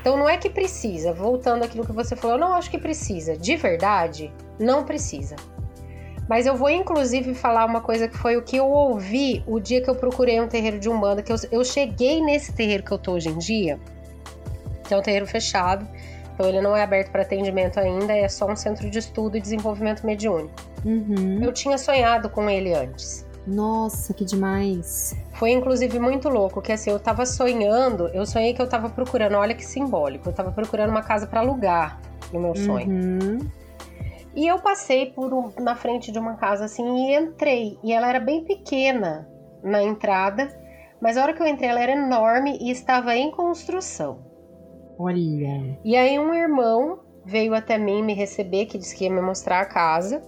[0.00, 3.36] Então não é que precisa, voltando àquilo que você falou, eu não acho que precisa.
[3.36, 5.34] De verdade, não precisa.
[6.28, 9.80] Mas eu vou inclusive falar uma coisa que foi o que eu ouvi o dia
[9.80, 12.98] que eu procurei um terreiro de Umbanda, que eu, eu cheguei nesse terreiro que eu
[12.98, 13.80] tô hoje em dia,
[14.86, 15.88] que é um terreiro fechado.
[16.36, 19.40] Então ele não é aberto para atendimento ainda, é só um centro de estudo e
[19.40, 20.52] desenvolvimento mediúnico.
[20.84, 21.42] Uhum.
[21.42, 23.26] Eu tinha sonhado com ele antes.
[23.46, 25.16] Nossa, que demais.
[25.32, 29.36] Foi inclusive muito louco, que assim, eu tava sonhando, eu sonhei que eu tava procurando,
[29.36, 31.98] olha que simbólico, eu tava procurando uma casa para alugar.
[32.32, 32.88] no meu sonho.
[32.88, 33.38] Uhum.
[34.34, 37.78] E eu passei por na frente de uma casa assim e entrei.
[37.82, 39.26] E ela era bem pequena
[39.62, 40.54] na entrada,
[41.00, 44.35] mas a hora que eu entrei ela era enorme e estava em construção.
[44.98, 45.78] Olha.
[45.84, 49.60] E aí um irmão veio até mim me receber, que disse que ia me mostrar
[49.60, 50.22] a casa.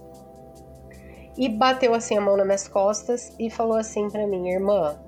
[1.37, 4.99] E bateu assim a mão nas minhas costas e falou assim para mim, irmã,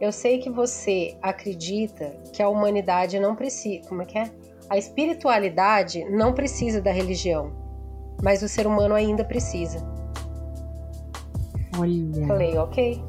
[0.00, 4.30] eu sei que você acredita que a humanidade não precisa, como é que é?
[4.70, 7.60] A espiritualidade não precisa da religião
[8.22, 9.78] mas o ser humano ainda precisa.
[11.78, 12.26] Olha.
[12.26, 13.02] Falei, ok.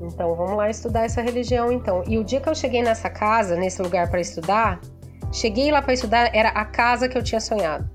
[0.00, 2.02] Então vamos lá estudar essa religião então.
[2.06, 4.80] E o dia que eu cheguei nessa casa, nesse lugar para estudar,
[5.32, 7.88] cheguei lá para estudar, era a casa que eu tinha sonhado.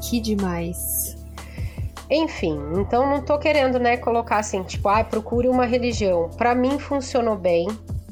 [0.00, 1.16] Que demais.
[2.10, 6.28] Enfim, então não tô querendo, né, colocar assim, tipo, ah, procure uma religião.
[6.36, 7.68] Para mim funcionou bem.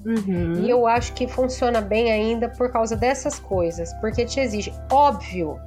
[0.06, 0.64] Uhum.
[0.64, 4.72] E eu acho que funciona bem ainda por causa dessas coisas, porque te exige.
[4.90, 5.58] Óbvio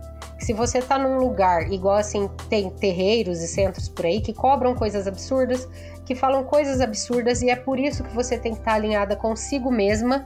[0.42, 4.74] se você tá num lugar igual assim, tem terreiros e centros por aí que cobram
[4.74, 5.70] coisas absurdas,
[6.04, 9.16] que falam coisas absurdas, e é por isso que você tem que estar tá alinhada
[9.16, 10.26] consigo mesma.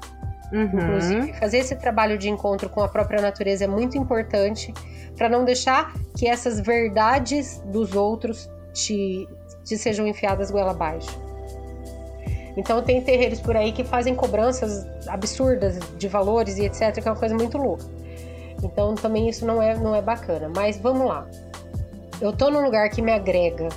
[0.56, 0.80] Uhum.
[0.80, 4.74] Inclusive, fazer esse trabalho de encontro com a própria natureza é muito importante
[5.18, 9.28] para não deixar que essas verdades dos outros te,
[9.66, 11.20] te sejam enfiadas goela abaixo.
[12.56, 17.12] Então tem terreiros por aí que fazem cobranças absurdas de valores e etc, que é
[17.12, 17.84] uma coisa muito louca.
[18.64, 20.50] Então também isso não é, não é bacana.
[20.56, 21.28] Mas vamos lá.
[22.22, 23.68] Eu tô num lugar que me agrega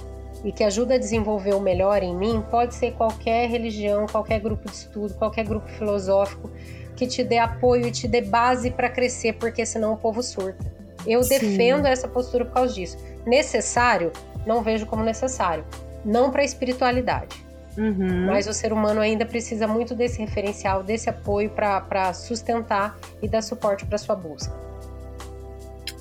[0.44, 4.68] e que ajuda a desenvolver o melhor em mim, pode ser qualquer religião, qualquer grupo
[4.68, 6.50] de estudo, qualquer grupo filosófico
[6.96, 10.72] que te dê apoio e te dê base para crescer, porque senão o povo surta.
[11.06, 11.28] Eu Sim.
[11.28, 12.98] defendo essa postura por causa disso.
[13.24, 14.12] Necessário,
[14.44, 15.64] não vejo como necessário.
[16.04, 17.36] Não para a espiritualidade.
[17.76, 18.26] Uhum.
[18.26, 23.42] Mas o ser humano ainda precisa muito desse referencial, desse apoio para sustentar e dar
[23.42, 24.52] suporte para sua busca.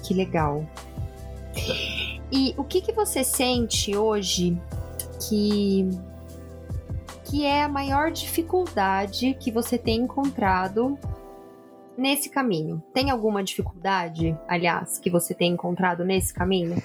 [0.04, 0.66] Que legal.
[2.32, 4.60] E o que, que você sente hoje
[5.28, 5.90] que
[7.30, 10.98] que é a maior dificuldade que você tem encontrado
[11.98, 12.82] nesse caminho?
[12.94, 16.82] Tem alguma dificuldade, aliás, que você tem encontrado nesse caminho?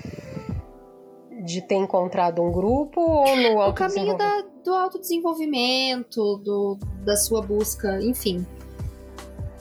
[1.45, 7.41] De ter encontrado um grupo ou no O caminho da, do autodesenvolvimento, do, da sua
[7.41, 8.45] busca, enfim.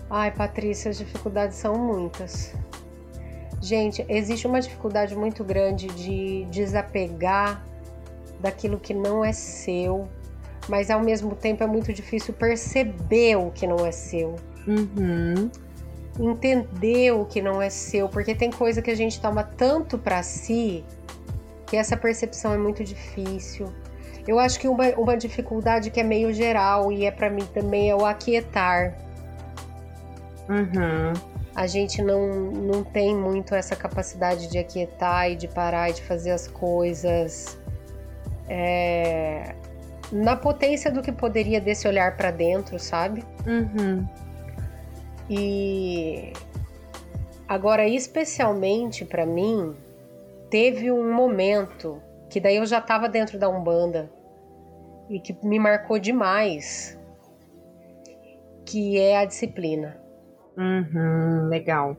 [0.10, 2.54] Ai, Patrícia, as dificuldades são muitas.
[3.62, 7.64] Gente, existe uma dificuldade muito grande de desapegar
[8.40, 10.08] daquilo que não é seu,
[10.68, 14.36] mas ao mesmo tempo é muito difícil perceber o que não é seu.
[14.68, 15.52] Uhum.
[16.20, 20.24] Entender o que não é seu, porque tem coisa que a gente toma tanto para
[20.24, 20.84] si
[21.68, 23.72] que essa percepção é muito difícil.
[24.28, 27.92] Eu acho que uma, uma dificuldade que é meio geral e é para mim também
[27.92, 28.98] é o aquietar.
[30.50, 35.94] Uhum a gente não, não tem muito essa capacidade de aquietar e de parar e
[35.94, 37.60] de fazer as coisas
[38.48, 39.56] é,
[40.12, 43.24] na potência do que poderia desse olhar para dentro, sabe?
[43.46, 44.08] Uhum.
[45.30, 46.34] E
[47.48, 49.76] agora, especialmente para mim,
[50.50, 54.12] teve um momento que daí eu já estava dentro da Umbanda
[55.10, 56.98] e que me marcou demais,
[58.66, 60.01] que é a disciplina.
[60.58, 61.98] Uhum, legal.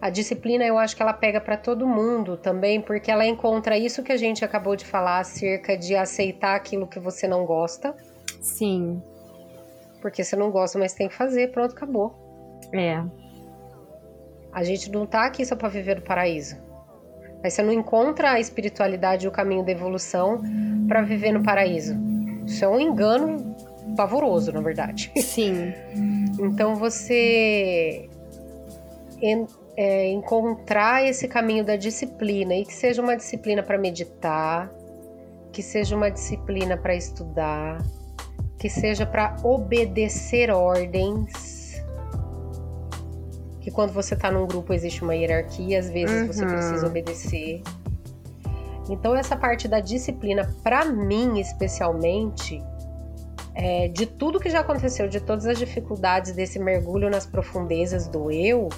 [0.00, 4.02] A disciplina eu acho que ela pega para todo mundo também, porque ela encontra isso
[4.02, 7.94] que a gente acabou de falar acerca de aceitar aquilo que você não gosta.
[8.40, 9.02] Sim.
[10.00, 12.14] Porque você não gosta, mas tem que fazer, pronto, acabou.
[12.72, 13.02] É.
[14.52, 16.56] A gente não tá aqui só para viver o paraíso.
[17.42, 20.42] Aí você não encontra a espiritualidade e o caminho da evolução
[20.88, 21.96] para viver no paraíso.
[22.46, 23.56] Isso é um engano
[23.96, 25.12] pavoroso, na verdade.
[25.16, 25.72] Sim.
[26.38, 28.08] Então você
[29.20, 34.70] en, é, encontrar esse caminho da disciplina e que seja uma disciplina para meditar,
[35.52, 37.82] que seja uma disciplina para estudar,
[38.58, 41.82] que seja para obedecer ordens.
[43.60, 46.26] Que quando você está num grupo existe uma hierarquia, às vezes uhum.
[46.26, 47.62] você precisa obedecer.
[48.88, 52.62] Então essa parte da disciplina, para mim especialmente,
[53.60, 58.30] é, de tudo que já aconteceu, de todas as dificuldades desse mergulho nas profundezas do
[58.30, 58.68] eu,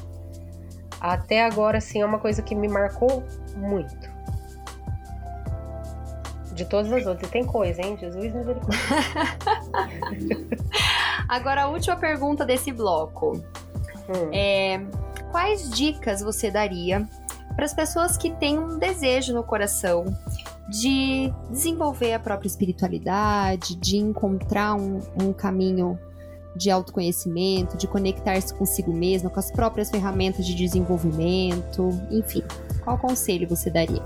[0.98, 3.22] até agora, sim, é uma coisa que me marcou
[3.58, 4.08] muito.
[6.54, 7.28] De todas as outras.
[7.28, 7.98] E tem coisa, hein?
[8.00, 8.78] Jesus misericórdia.
[11.28, 13.36] agora, a última pergunta desse bloco.
[14.08, 14.30] Hum.
[14.32, 14.80] É,
[15.30, 17.06] quais dicas você daria
[17.54, 20.06] para as pessoas que têm um desejo no coração
[20.70, 25.98] de desenvolver a própria espiritualidade, de encontrar um, um caminho
[26.54, 32.42] de autoconhecimento, de conectar-se consigo mesma, com as próprias ferramentas de desenvolvimento, enfim.
[32.84, 34.02] Qual conselho você daria?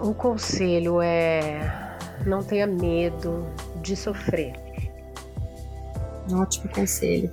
[0.00, 3.46] O conselho é não tenha medo
[3.82, 4.54] de sofrer.
[6.32, 7.30] Ótimo conselho.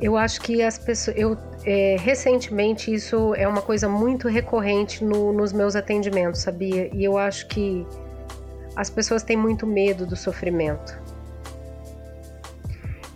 [0.00, 1.16] Eu acho que as pessoas.
[1.16, 6.88] Eu, é, recentemente, isso é uma coisa muito recorrente no, nos meus atendimentos, sabia?
[6.94, 7.86] E eu acho que
[8.76, 10.96] as pessoas têm muito medo do sofrimento.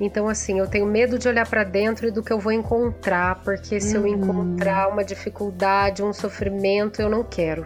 [0.01, 3.41] Então, assim, eu tenho medo de olhar para dentro e do que eu vou encontrar,
[3.45, 4.07] porque se uhum.
[4.07, 7.65] eu encontrar uma dificuldade, um sofrimento, eu não quero.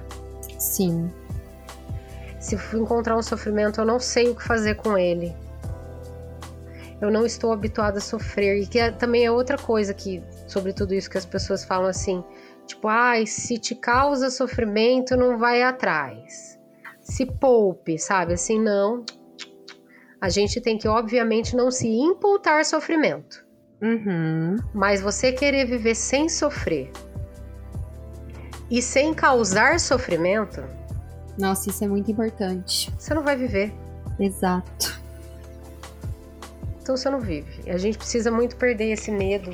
[0.58, 1.10] Sim.
[2.38, 5.34] Se eu encontrar um sofrimento, eu não sei o que fazer com ele.
[7.00, 8.62] Eu não estou habituada a sofrer.
[8.62, 11.88] E que é, também é outra coisa que, sobre tudo isso que as pessoas falam
[11.88, 12.24] assim,
[12.66, 16.58] tipo, ai, ah, se te causa sofrimento, não vai atrás.
[17.00, 18.34] Se poupe, sabe?
[18.34, 19.04] Assim, não
[20.20, 23.44] a gente tem que, obviamente, não se imputar sofrimento.
[23.80, 24.56] Uhum.
[24.74, 26.90] Mas você querer viver sem sofrer
[28.70, 30.64] e sem causar sofrimento.
[31.38, 32.92] Nossa, isso é muito importante.
[32.98, 33.72] Você não vai viver.
[34.18, 35.00] Exato.
[36.86, 37.68] Então você não vive.
[37.68, 39.52] A gente precisa muito perder esse medo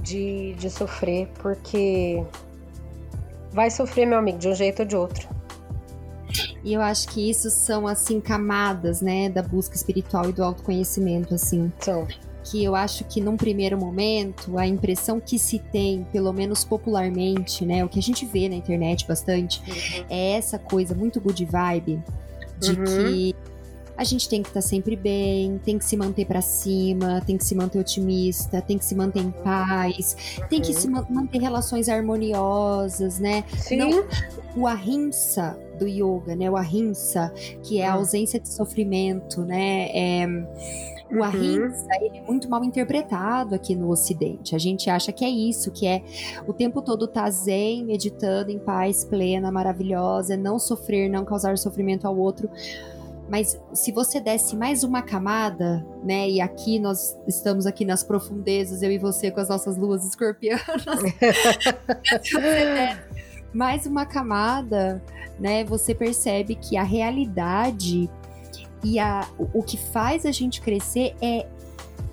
[0.00, 2.22] de, de sofrer, porque
[3.50, 5.28] vai sofrer, meu amigo, de um jeito ou de outro.
[6.62, 11.34] E eu acho que isso são, assim, camadas, né, da busca espiritual e do autoconhecimento,
[11.34, 11.72] assim.
[11.80, 12.06] São.
[12.44, 17.66] Que eu acho que num primeiro momento, a impressão que se tem, pelo menos popularmente,
[17.66, 20.06] né, o que a gente vê na internet bastante, uhum.
[20.08, 22.00] é essa coisa muito good vibe
[22.60, 22.84] de uhum.
[22.84, 23.34] que
[23.96, 27.36] a gente tem que estar tá sempre bem, tem que se manter para cima, tem
[27.36, 30.16] que se manter otimista, tem que se manter em paz,
[30.48, 33.44] tem que se manter relações harmoniosas, né?
[33.58, 33.76] Sim.
[33.76, 34.06] Não,
[34.56, 36.50] o ahimsa do yoga, né?
[36.50, 37.32] O ahimsa,
[37.62, 37.98] que é a hum.
[37.98, 39.88] ausência de sofrimento, né?
[39.92, 40.26] É,
[41.10, 41.22] o uhum.
[41.22, 44.56] ahimsa ele é muito mal interpretado aqui no Ocidente.
[44.56, 46.02] A gente acha que é isso, que é
[46.46, 51.56] o tempo todo estar tá zen, meditando em paz plena, maravilhosa, não sofrer, não causar
[51.58, 52.50] sofrimento ao outro.
[53.28, 56.28] Mas se você desse mais uma camada, né?
[56.30, 60.84] E aqui nós estamos aqui nas profundezas, eu e você com as nossas luas escorpianas.
[62.22, 62.96] se você
[63.52, 65.02] mais uma camada,
[65.40, 65.64] né?
[65.64, 68.08] Você percebe que a realidade
[68.84, 71.46] e a, o, o que faz a gente crescer é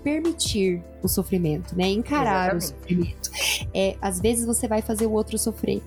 [0.03, 1.88] permitir o sofrimento, né?
[1.89, 2.64] Encarar Exatamente.
[2.64, 3.32] o sofrimento.
[3.74, 5.82] É, às vezes você vai fazer o outro sofrer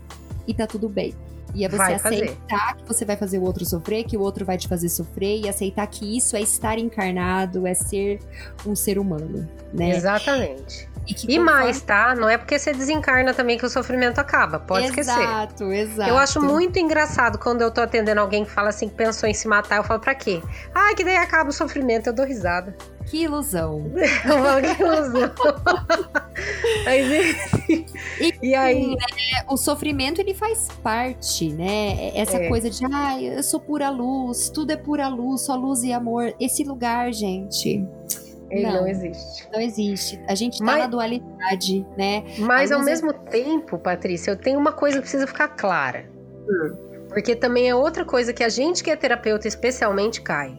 [0.46, 1.14] e tá tudo bem.
[1.56, 2.76] E é você vai aceitar fazer.
[2.76, 5.48] que você vai fazer o outro sofrer, que o outro vai te fazer sofrer, e
[5.48, 8.20] aceitar que isso é estar encarnado, é ser
[8.66, 9.96] um ser humano, né?
[9.96, 10.86] Exatamente.
[11.06, 12.14] E, e mais, tá?
[12.14, 14.58] Não é porque você desencarna também que o sofrimento acaba.
[14.58, 15.22] Pode exato, esquecer.
[15.22, 16.10] Exato, exato.
[16.10, 19.34] Eu acho muito engraçado quando eu tô atendendo alguém que fala assim que pensou em
[19.34, 19.76] se matar.
[19.76, 20.42] Eu falo, pra quê?
[20.74, 22.08] Ah, que daí acaba o sofrimento.
[22.08, 22.76] Eu dou risada.
[23.06, 23.84] Que ilusão.
[23.94, 25.32] que ilusão.
[28.20, 28.88] e, e, aí.
[28.88, 28.96] Né,
[29.48, 32.10] o sofrimento ele faz parte, né?
[32.16, 32.48] Essa é.
[32.48, 36.34] coisa de, ah, eu sou pura luz, tudo é pura luz, só luz e amor.
[36.40, 37.86] Esse lugar, gente.
[38.50, 39.48] Ele não, não existe.
[39.52, 40.20] Não existe.
[40.28, 42.24] A gente tá mas, na dualidade, né?
[42.38, 43.12] Mas ao mesmo é...
[43.12, 46.08] tempo, Patrícia, eu tenho uma coisa que precisa ficar clara.
[46.48, 46.76] Hum.
[47.08, 50.56] Porque também é outra coisa que a gente que é terapeuta especialmente cai.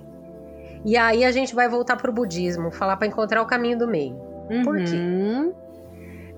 [0.86, 4.16] E aí a gente vai voltar pro budismo, falar para encontrar o caminho do meio.
[4.50, 4.64] Uhum.
[4.64, 4.96] Por quê?
[4.96, 5.54] Uhum.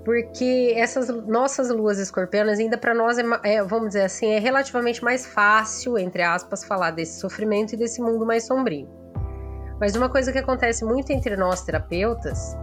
[0.03, 5.03] Porque essas nossas luas escorpianas, ainda para nós, é, é, vamos dizer assim, é relativamente
[5.03, 8.89] mais fácil, entre aspas, falar desse sofrimento e desse mundo mais sombrio.
[9.79, 12.55] Mas uma coisa que acontece muito entre nós terapeutas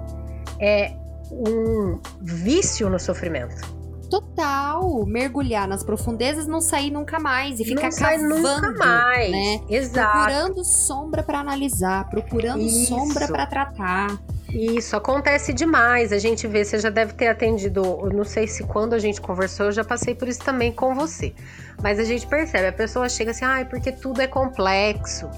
[0.61, 0.93] é
[1.31, 3.77] um vício no sofrimento.
[4.09, 9.31] Total, mergulhar nas profundezas, não sair nunca mais e ficar não cavando, nunca mais.
[9.33, 9.61] né?
[9.69, 10.13] Exato.
[10.13, 12.87] Procurando sombra para analisar, procurando Isso.
[12.87, 14.17] sombra para tratar.
[14.49, 16.13] Isso acontece demais.
[16.13, 17.83] A gente vê, você já deve ter atendido,
[18.15, 21.35] não sei se quando a gente conversou, eu já passei por isso também com você.
[21.83, 25.29] Mas a gente percebe, a pessoa chega assim, ai, ah, porque tudo é complexo,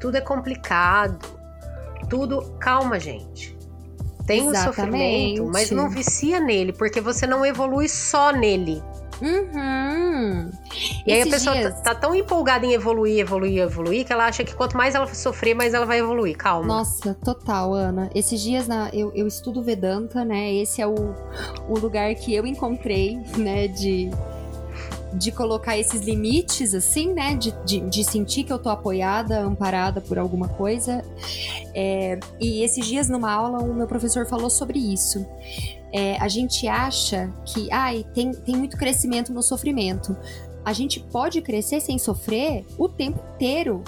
[0.00, 1.26] tudo é complicado,
[2.08, 2.42] tudo.
[2.58, 3.58] Calma, gente
[4.28, 4.68] tem Exatamente.
[4.68, 8.82] o sofrimento, mas não vicia nele, porque você não evolui só nele.
[9.22, 10.50] Uhum.
[11.06, 11.74] E aí a pessoa tá, dias...
[11.76, 15.12] tá, tá, tão empolgada em evoluir, evoluir, evoluir, que ela acha que quanto mais ela
[15.12, 16.36] sofrer, mais ela vai evoluir.
[16.36, 16.66] Calma.
[16.68, 18.10] Nossa, total, Ana.
[18.14, 20.54] Esses dias na, eu, eu estudo Vedanta, né?
[20.54, 21.14] Esse é o,
[21.68, 23.66] o lugar que eu encontrei, né?
[23.66, 24.10] De
[25.14, 27.34] de colocar esses limites, assim, né?
[27.34, 31.04] De, de, de, sentir que eu tô apoiada, amparada por alguma coisa.
[31.74, 35.26] É, e esses dias, numa aula, o meu professor falou sobre isso.
[35.92, 40.16] É, a gente acha que ai, tem, tem muito crescimento no sofrimento.
[40.64, 43.82] A gente pode crescer sem sofrer o tempo inteiro.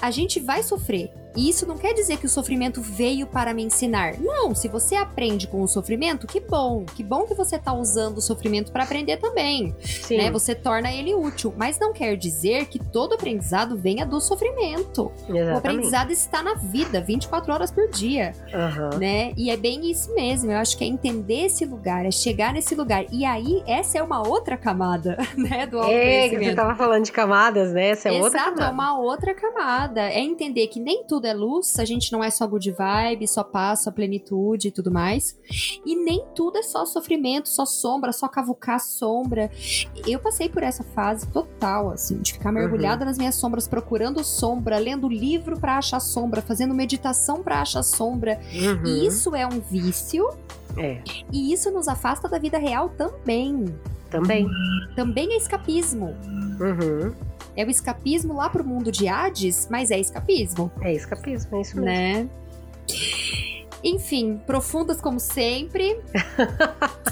[0.00, 3.62] A gente vai sofrer, E isso não quer dizer que o sofrimento veio para me
[3.62, 4.14] ensinar.
[4.18, 6.84] Não, se você aprende com o sofrimento, que bom.
[6.84, 9.74] Que bom que você tá usando o sofrimento para aprender também.
[9.80, 10.16] Sim.
[10.18, 10.30] Né?
[10.30, 11.54] Você torna ele útil.
[11.56, 15.12] Mas não quer dizer que todo aprendizado venha do sofrimento.
[15.28, 15.54] Exatamente.
[15.54, 18.98] O aprendizado está na vida, 24 horas por dia, Aham.
[18.98, 19.32] né?
[19.36, 20.50] E é bem isso mesmo.
[20.50, 23.04] Eu acho que é entender esse lugar, é chegar nesse lugar.
[23.12, 25.66] E aí, essa é uma outra camada, né?
[25.66, 26.56] Do É, que você autoconhecimento.
[26.56, 27.90] tava falando de camadas, né?
[27.90, 28.72] Essa é Exato, outra é camada.
[28.72, 30.00] uma outra camada.
[30.10, 33.42] É entender que nem tudo é luz, a gente não é só good vibe, só
[33.42, 35.38] paz, só plenitude e tudo mais.
[35.84, 39.50] E nem tudo é só sofrimento, só sombra, só cavucar sombra.
[40.06, 44.78] Eu passei por essa fase total, assim, de ficar mergulhada nas minhas sombras, procurando sombra,
[44.78, 48.40] lendo livro pra achar sombra, fazendo meditação pra achar sombra.
[48.54, 48.86] Uhum.
[48.86, 50.28] E isso é um vício,
[50.76, 51.02] É,
[51.32, 53.64] e isso nos afasta da vida real também.
[54.10, 54.48] também.
[54.94, 56.14] Também é escapismo.
[56.60, 57.12] Uhum.
[57.60, 61.78] É o escapismo lá pro mundo de Hades, mas é escapismo, É escapismo, é isso
[61.78, 61.84] mesmo.
[61.84, 62.28] né?
[63.84, 66.00] Enfim, profundas como sempre.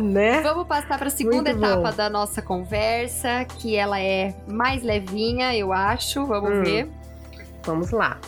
[0.00, 0.40] Né?
[0.40, 1.66] Vamos passar para a segunda Muito bom.
[1.66, 6.24] etapa da nossa conversa, que ela é mais levinha, eu acho.
[6.24, 6.62] Vamos Hum.
[6.62, 6.88] ver.
[7.62, 8.18] Vamos lá.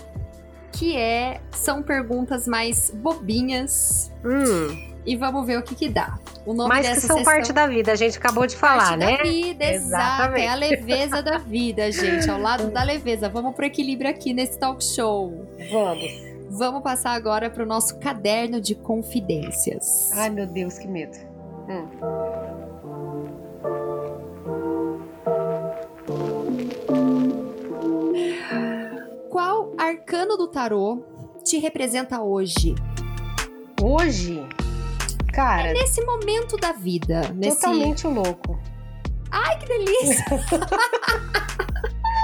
[0.72, 6.18] Que é são perguntas mais bobinhas Hum, e vamos ver o que que dá.
[6.46, 8.98] O nome mas que são sessão parte da vida, a gente acabou de falar, parte
[8.98, 9.16] né?
[9.16, 10.36] da vida, exato.
[10.36, 12.30] É a leveza da vida, gente.
[12.30, 13.28] Ao lado da leveza.
[13.28, 15.46] Vamos pro equilíbrio aqui nesse talk show.
[15.70, 16.30] Vamos.
[16.50, 20.10] Vamos passar agora para o nosso caderno de confidências.
[20.14, 21.16] Ai, meu Deus, que medo.
[21.68, 21.86] Hum.
[29.28, 31.04] Qual arcano do tarô
[31.44, 32.74] te representa hoje?
[33.80, 34.44] Hoje,
[35.40, 37.32] cara, Nesse momento da vida.
[37.34, 37.60] Nesse...
[37.60, 38.58] totalmente louco.
[39.30, 40.24] Ai, que delícia!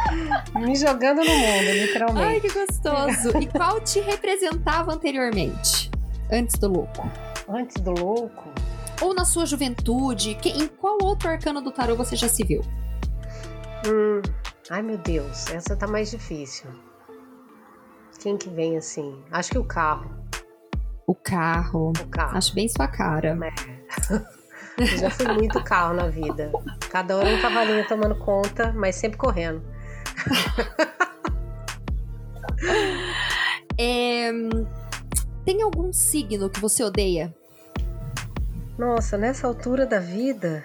[0.54, 2.26] Me jogando no mundo, literalmente.
[2.26, 3.38] Ai, que gostoso!
[3.38, 5.90] E qual te representava anteriormente?
[6.30, 7.10] Antes do louco?
[7.48, 8.48] Antes do louco.
[9.00, 10.34] Ou na sua juventude?
[10.34, 12.62] Que- em qual outro arcano do tarô você já se viu?
[13.86, 14.22] Hum.
[14.70, 16.68] Ai, meu Deus, essa tá mais difícil.
[18.20, 19.22] Quem que vem assim?
[19.30, 20.25] Acho que o carro.
[21.06, 21.92] O carro.
[22.00, 22.36] O carro.
[22.36, 23.38] Acho bem sua cara.
[24.78, 26.52] Eu já fui muito carro na vida.
[26.90, 29.62] Cada hora um cavalinho tomando conta, mas sempre correndo.
[33.78, 34.30] É,
[35.44, 37.34] Tem algum signo que você odeia?
[38.78, 40.64] Nossa, nessa altura da vida.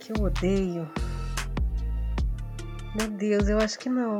[0.00, 0.90] Que eu odeio.
[2.96, 4.18] Meu Deus, eu acho que não.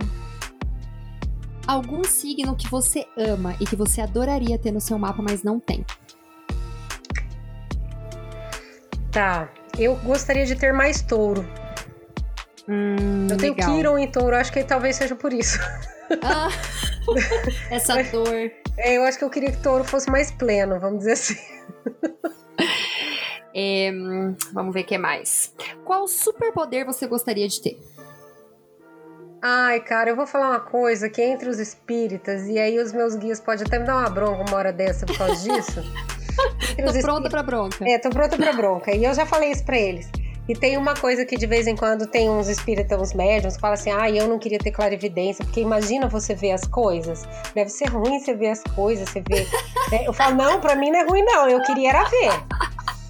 [1.69, 5.61] Algum signo que você ama e que você adoraria ter no seu mapa, mas não
[5.61, 5.85] tem?
[9.13, 11.47] Tá, eu gostaria de ter mais touro.
[12.67, 13.77] Hum, Eu tenho legal.
[13.77, 15.59] Kiron em touro, acho que talvez seja por isso.
[16.23, 16.49] Ah,
[17.71, 18.51] essa dor.
[18.79, 21.37] É, eu acho que eu queria que touro fosse mais pleno, vamos dizer assim.
[23.61, 23.91] É,
[24.53, 25.53] vamos ver o que mais.
[25.85, 27.81] Qual superpoder você gostaria de ter?
[29.41, 32.93] Ai, cara, eu vou falar uma coisa que é entre os espíritas, e aí os
[32.93, 35.81] meus guias podem até me dar uma bronca uma hora dessa por causa disso.
[36.77, 37.89] Tô pronta pra bronca.
[37.89, 38.95] É, tô pronta pra bronca.
[38.95, 40.09] E eu já falei isso pra eles.
[40.49, 43.61] E tem uma coisa que de vez em quando tem uns espíritas, uns médiums, que
[43.61, 47.29] falam assim: ah, eu não queria ter clarividência, porque imagina você ver as coisas.
[47.55, 49.47] Deve ser ruim você ver as coisas, você ver.
[49.93, 50.07] né?
[50.07, 51.49] Eu falo, não, pra mim não é ruim, não.
[51.49, 52.31] Eu queria era ver.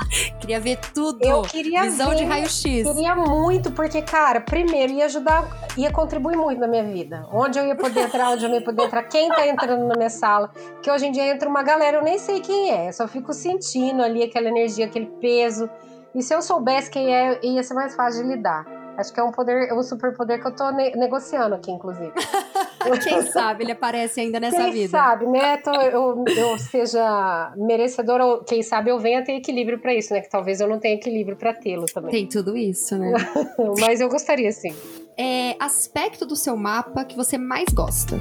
[0.40, 1.22] Queria ver tudo.
[1.22, 2.16] Eu queria Visão ver.
[2.16, 2.62] de raio-x.
[2.62, 5.46] Queria muito, porque, cara, primeiro ia ajudar,
[5.76, 7.26] ia contribuir muito na minha vida.
[7.32, 9.94] Onde eu ia poder entrar, onde eu não ia poder entrar, quem tá entrando na
[9.96, 10.50] minha sala.
[10.82, 13.32] Que hoje em dia entra uma galera, eu nem sei quem é, eu só fico
[13.32, 15.68] sentindo ali aquela energia, aquele peso.
[16.14, 18.77] E se eu soubesse quem é, ia ser mais fácil de lidar.
[18.98, 22.10] Acho que é um poder, é um superpoder que eu tô ne- negociando aqui, inclusive.
[23.04, 24.88] Quem sabe ele aparece ainda nessa quem vida.
[24.90, 25.56] sabe, né?
[25.58, 30.20] Tô- eu, eu seja merecedora, ou quem sabe eu venha ter equilíbrio pra isso, né?
[30.20, 32.10] Que talvez eu não tenha equilíbrio pra tê-lo também.
[32.10, 33.12] Tem tudo isso, né?
[33.80, 34.74] Mas eu gostaria, sim.
[35.18, 38.20] É aspecto do seu mapa que você mais gosta.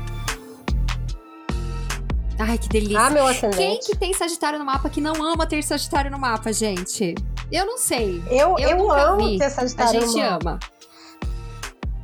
[2.39, 2.99] Ai, que delícia.
[2.99, 3.85] Ah, meu Quem ascendente.
[3.87, 7.15] que tem Sagitário no mapa que não ama ter Sagitário no mapa, gente?
[7.51, 8.21] Eu não sei.
[8.29, 9.37] Eu, Eu eu, amo vi.
[9.39, 10.35] ter A Sagitário no gente mapa.
[10.49, 10.59] ama.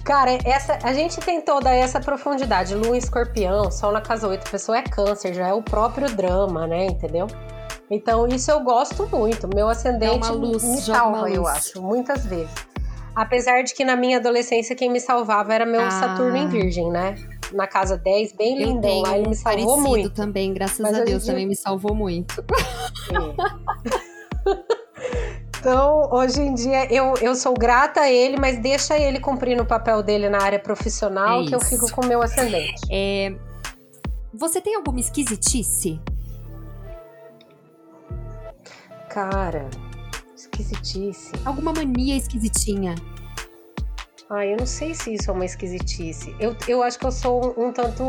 [0.03, 2.75] Cara, essa, a gente tem toda essa profundidade.
[2.75, 6.67] Lua escorpião, Sol na casa 8, a pessoa é câncer, já é o próprio drama,
[6.67, 6.87] né?
[6.87, 7.27] Entendeu?
[7.89, 9.47] Então, isso eu gosto muito.
[9.53, 12.49] Meu ascendente Dá uma luz, me salva, eu acho, muitas vezes.
[13.15, 15.91] Apesar de que na minha adolescência quem me salvava era meu Ah.
[15.91, 17.15] Saturno em Virgem, né?
[17.51, 20.09] Na casa 10, bem Eu lindão lá, ele me salvou muito.
[20.09, 22.43] também, graças Mas a Deus, dia- também me salvou muito.
[25.59, 29.65] Então, hoje em dia, eu, eu sou grata a ele, mas deixa ele cumprir o
[29.65, 32.81] papel dele na área profissional, É que eu fico com o meu ascendente.
[32.91, 33.33] É,
[34.33, 36.01] Você tem alguma esquisitice?
[39.09, 39.69] Cara,
[40.61, 41.31] esquisitice.
[41.45, 42.95] Alguma mania esquisitinha?
[44.29, 46.33] Ah, eu não sei se isso é uma esquisitice.
[46.39, 48.03] Eu, eu acho que eu sou um, um tanto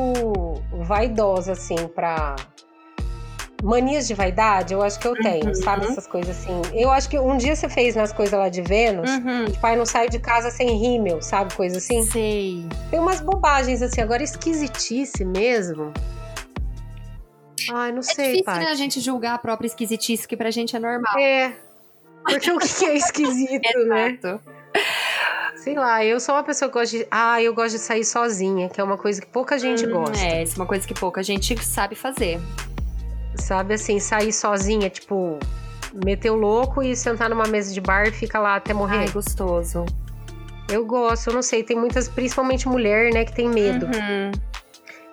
[0.84, 2.36] vaidosa, assim, pra.
[3.62, 5.54] Manias de vaidade, eu acho que eu tenho, Uhum.
[5.54, 5.86] sabe?
[5.86, 6.60] Essas coisas assim.
[6.74, 9.46] Eu acho que um dia você fez nas coisas lá de Vênus, Uhum.
[9.46, 11.54] tipo, ai, não saio de casa sem rímel, sabe?
[11.54, 12.02] Coisa assim.
[12.04, 12.66] Sei.
[12.90, 15.94] Tem umas bobagens assim, agora esquisitice mesmo.
[17.72, 18.58] Ai, não É sei, difícil, Paty.
[18.60, 21.18] né, a gente julgar a própria esquisitice, que pra gente é normal.
[21.18, 21.54] É.
[22.24, 24.18] Porque o que é esquisito, né?
[25.56, 27.06] Sei lá, eu sou uma pessoa que gosta de.
[27.10, 30.24] Ah, eu gosto de sair sozinha, que é uma coisa que pouca gente Hum, gosta.
[30.24, 32.38] É, isso é uma coisa que pouca gente sabe fazer.
[33.36, 35.38] Sabe assim, sair sozinha, tipo,
[36.04, 38.98] meter o louco e sentar numa mesa de bar e fica lá até morrer.
[38.98, 39.84] Ai, gostoso.
[40.68, 43.86] Eu gosto, eu não sei, tem muitas, principalmente mulher, né, que tem medo.
[43.86, 44.32] Uhum.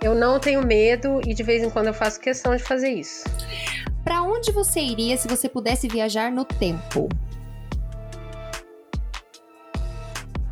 [0.04, 3.24] Eu não tenho medo e de vez em quando eu faço questão de fazer isso.
[4.04, 7.08] Pra onde você iria se você pudesse viajar no tempo?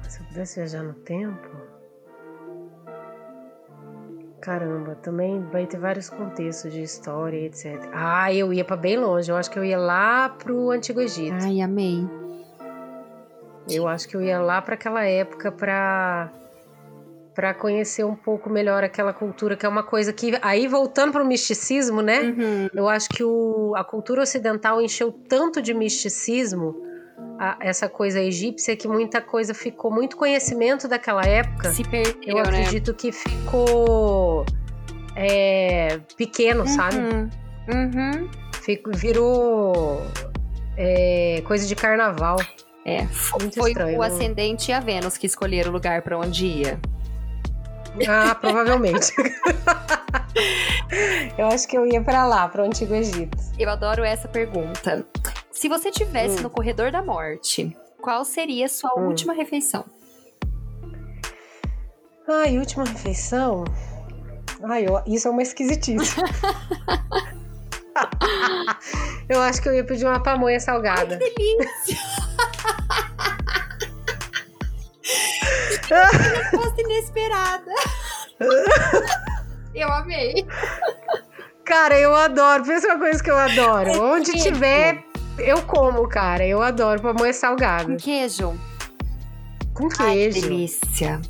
[0.07, 1.49] Se eu pudesse viajar no tempo.
[4.39, 7.89] Caramba, também vai ter vários contextos de história, etc.
[7.91, 9.31] Ah, eu ia pra bem longe.
[9.31, 11.35] Eu acho que eu ia lá pro Antigo Egito.
[11.41, 12.07] Ai, amei.
[13.67, 16.31] Eu acho que eu ia lá para aquela época para
[17.39, 21.23] para conhecer um pouco melhor aquela cultura, que é uma coisa que aí voltando para
[21.23, 22.19] o misticismo, né?
[22.19, 22.67] Uhum.
[22.73, 26.75] Eu acho que o, a cultura ocidental encheu tanto de misticismo,
[27.39, 31.71] a- essa coisa egípcia, que muita coisa ficou, muito conhecimento daquela época.
[31.71, 32.41] Se perdeu, Eu né?
[32.41, 34.45] acredito que ficou
[35.15, 36.97] é, pequeno, sabe?
[36.97, 37.29] Uhum.
[37.73, 38.29] Uhum.
[38.61, 40.01] Fico- virou
[40.75, 42.35] é, coisa de carnaval.
[42.83, 43.03] É,
[43.39, 46.45] Muito foi estranho, o não- ascendente e a Vênus que escolheram o lugar pra onde
[46.45, 46.77] ia.
[48.07, 49.11] Ah, provavelmente.
[51.37, 53.37] eu acho que eu ia pra lá, pro Antigo Egito.
[53.57, 55.05] Eu adoro essa pergunta.
[55.51, 56.43] Se você tivesse Hum.
[56.43, 59.07] no corredor da morte, qual seria a sua Hum.
[59.07, 59.85] última refeição?
[62.27, 63.63] Ai, última refeição.
[64.63, 66.21] Ai, eu- isso é uma esquisitice.
[69.27, 71.17] eu acho que eu ia pedir uma pamonha salgada.
[71.17, 71.97] Delícia!
[75.95, 77.71] Resposta inesperada.
[79.73, 80.45] Eu amei.
[81.65, 82.63] Cara, eu adoro.
[82.63, 83.89] Pensa uma coisa que eu adoro.
[83.89, 84.45] É Onde queijo.
[84.53, 85.03] tiver,
[85.37, 86.45] eu como, cara.
[86.45, 87.85] Eu adoro pamonha salgada.
[87.85, 88.59] Com queijo.
[89.73, 90.41] Com Ai, que queijo.
[90.41, 91.21] delícia.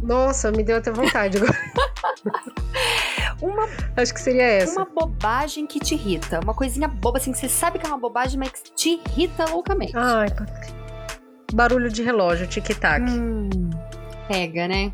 [0.00, 1.58] Nossa, me deu até vontade agora.
[3.40, 4.80] Uma, Acho que seria essa.
[4.80, 6.40] uma bobagem que te irrita.
[6.42, 9.48] Uma coisinha boba, assim, que você sabe que é uma bobagem, mas que te irrita
[9.48, 9.92] loucamente.
[9.96, 10.26] Ai,
[11.52, 13.02] barulho de relógio, tic-tac.
[13.10, 13.48] Hum,
[14.28, 14.90] pega, né?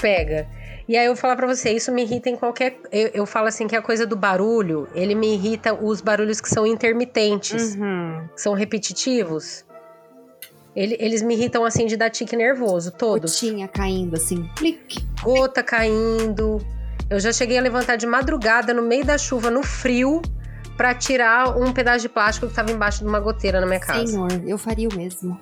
[0.00, 0.46] Pega.
[0.88, 2.78] E aí eu vou falar pra você, isso me irrita em qualquer.
[2.90, 6.48] Eu, eu falo assim que a coisa do barulho, ele me irrita os barulhos que
[6.48, 8.26] são intermitentes, Uhum.
[8.34, 9.64] que são repetitivos.
[10.74, 13.40] Ele- eles me irritam assim de dar tique nervoso, todos.
[13.40, 15.04] Gotinha caindo, assim, plique.
[15.22, 16.64] Gota caindo.
[17.08, 20.22] Eu já cheguei a levantar de madrugada no meio da chuva, no frio,
[20.80, 24.06] pra tirar um pedaço de plástico que tava embaixo de uma goteira na minha casa.
[24.06, 25.38] Senhor, eu faria o mesmo.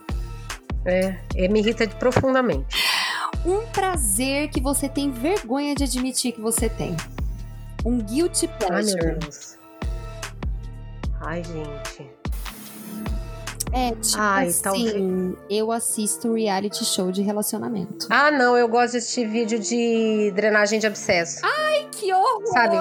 [0.84, 1.16] É,
[1.49, 2.76] me irrita profundamente.
[3.47, 6.97] Um prazer que você tem vergonha de admitir que você tem.
[7.84, 9.14] Um guilty Ai, meu pleasure.
[9.14, 9.59] Deus.
[11.20, 12.11] Ai, gente.
[13.72, 18.09] é, tipo Ai, assim, talvez- eu assisto reality show de relacionamento.
[18.11, 21.43] Ah, não, eu gosto de assistir vídeo de drenagem de abscesso.
[21.93, 22.47] Que horror!
[22.47, 22.76] Sabe?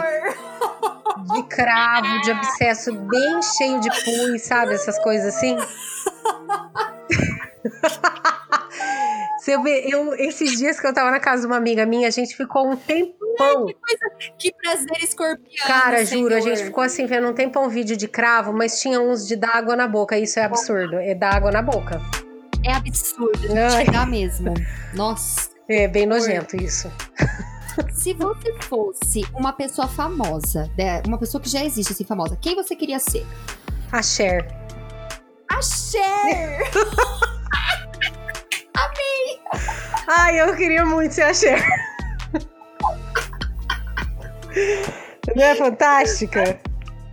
[1.34, 4.74] De cravo, de abscesso bem cheio de pus, sabe?
[4.74, 5.57] Essas coisas assim.
[9.63, 12.36] Vê, eu, esses dias que eu tava na casa de uma amiga minha, a gente
[12.36, 13.65] ficou um tempão.
[14.38, 15.65] Que prazer escorpião.
[15.65, 16.55] Cara, juro, a senhor.
[16.55, 19.55] gente ficou assim vendo um tempão um vídeo de cravo, mas tinha uns de dar
[19.55, 20.18] água na boca.
[20.18, 20.97] Isso é absurdo.
[20.97, 22.01] É dar água na boca.
[22.65, 23.47] É absurdo,
[23.78, 24.53] chegar mesmo.
[24.93, 25.49] Nossa.
[25.70, 26.91] É bem nojento isso.
[27.93, 32.55] Se você fosse uma pessoa famosa, né, uma pessoa que já existe assim famosa, quem
[32.55, 33.25] você queria ser?
[33.91, 34.47] A Cher.
[35.49, 36.71] A Cher!
[40.07, 41.61] Ai, eu queria muito ser a Cher.
[45.36, 46.59] Não é fantástica?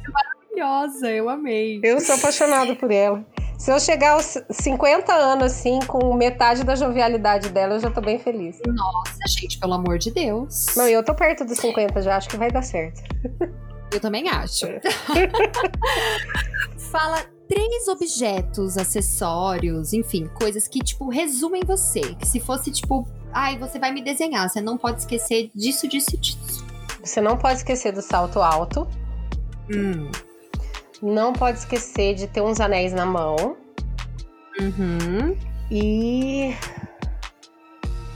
[0.09, 1.81] Maravilhosa, eu amei.
[1.83, 3.25] Eu sou apaixonada por ela.
[3.59, 8.01] Se eu chegar aos 50 anos assim, com metade da jovialidade dela, eu já tô
[8.01, 8.59] bem feliz.
[8.67, 10.67] Nossa, gente, pelo amor de Deus.
[10.77, 13.03] Não, e eu tô perto dos 50 já, acho que vai dar certo.
[13.93, 14.67] Eu também acho.
[16.91, 22.01] Fala três objetos, acessórios, enfim, coisas que, tipo, resumem você.
[22.17, 26.17] Que se fosse, tipo, ai, você vai me desenhar, você não pode esquecer disso, disso,
[26.19, 26.65] disso.
[27.03, 28.89] Você não pode esquecer do salto alto.
[29.73, 30.11] Hum.
[31.05, 33.59] Não pode esquecer de ter uns anéis na mão.
[34.59, 35.37] Uhum.
[35.71, 36.57] E.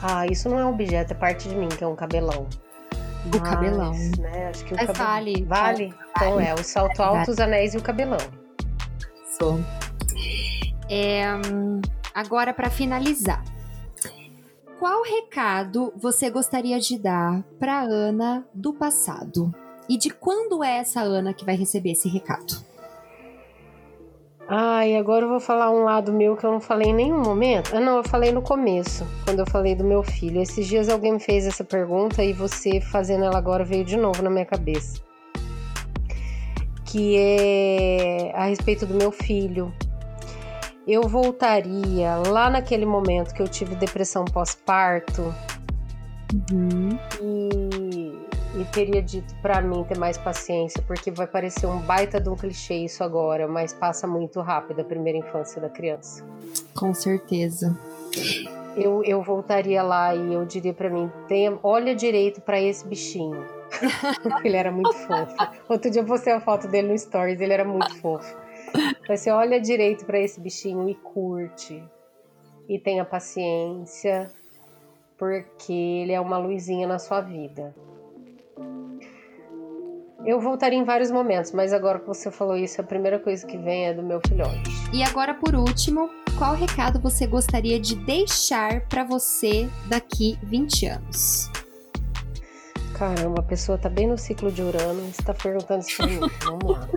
[0.00, 2.48] Ah, isso não é um objeto, é parte de mim, que é um cabelão.
[3.26, 3.92] O Mas, cabelão.
[3.92, 5.06] Né, acho que o Mas cabelão...
[5.06, 5.44] vale.
[5.44, 5.94] Vale?
[6.12, 8.16] Então é, o salto alto, os anéis e o cabelão.
[9.38, 9.60] Sou.
[10.88, 11.24] É,
[12.14, 13.44] agora, para finalizar.
[14.78, 19.54] Qual recado você gostaria de dar para Ana do passado?
[19.90, 22.67] E de quando é essa Ana que vai receber esse recado?
[24.50, 27.76] Ai, agora eu vou falar um lado meu que eu não falei em nenhum momento.
[27.76, 30.40] Ah, não, eu falei no começo, quando eu falei do meu filho.
[30.40, 34.22] Esses dias alguém me fez essa pergunta e você fazendo ela agora veio de novo
[34.22, 35.02] na minha cabeça.
[36.86, 39.70] Que é a respeito do meu filho.
[40.86, 45.34] Eu voltaria lá naquele momento que eu tive depressão pós-parto.
[46.50, 46.98] Uhum.
[47.20, 47.97] E
[48.54, 52.36] e teria dito para mim ter mais paciência, porque vai parecer um baita de um
[52.36, 56.24] clichê isso agora, mas passa muito rápido a primeira infância da criança.
[56.74, 57.78] Com certeza.
[58.76, 63.44] Eu, eu voltaria lá e eu diria para mim: tenha, olha direito para esse bichinho.
[64.44, 65.34] ele era muito fofo.
[65.68, 68.36] Outro dia eu postei a foto dele no Stories, ele era muito fofo.
[69.06, 71.82] Você olha direito para esse bichinho e curte.
[72.68, 74.30] E tenha paciência,
[75.16, 77.74] porque ele é uma luzinha na sua vida.
[80.24, 83.56] Eu voltaria em vários momentos, mas agora que você falou isso, a primeira coisa que
[83.56, 84.70] vem é do meu filhote.
[84.92, 91.50] E agora, por último, qual recado você gostaria de deixar para você daqui 20 anos?
[92.94, 96.20] Caramba, a pessoa tá bem no ciclo de Urano e está perguntando isso pra mim.
[96.44, 96.88] Vamos lá.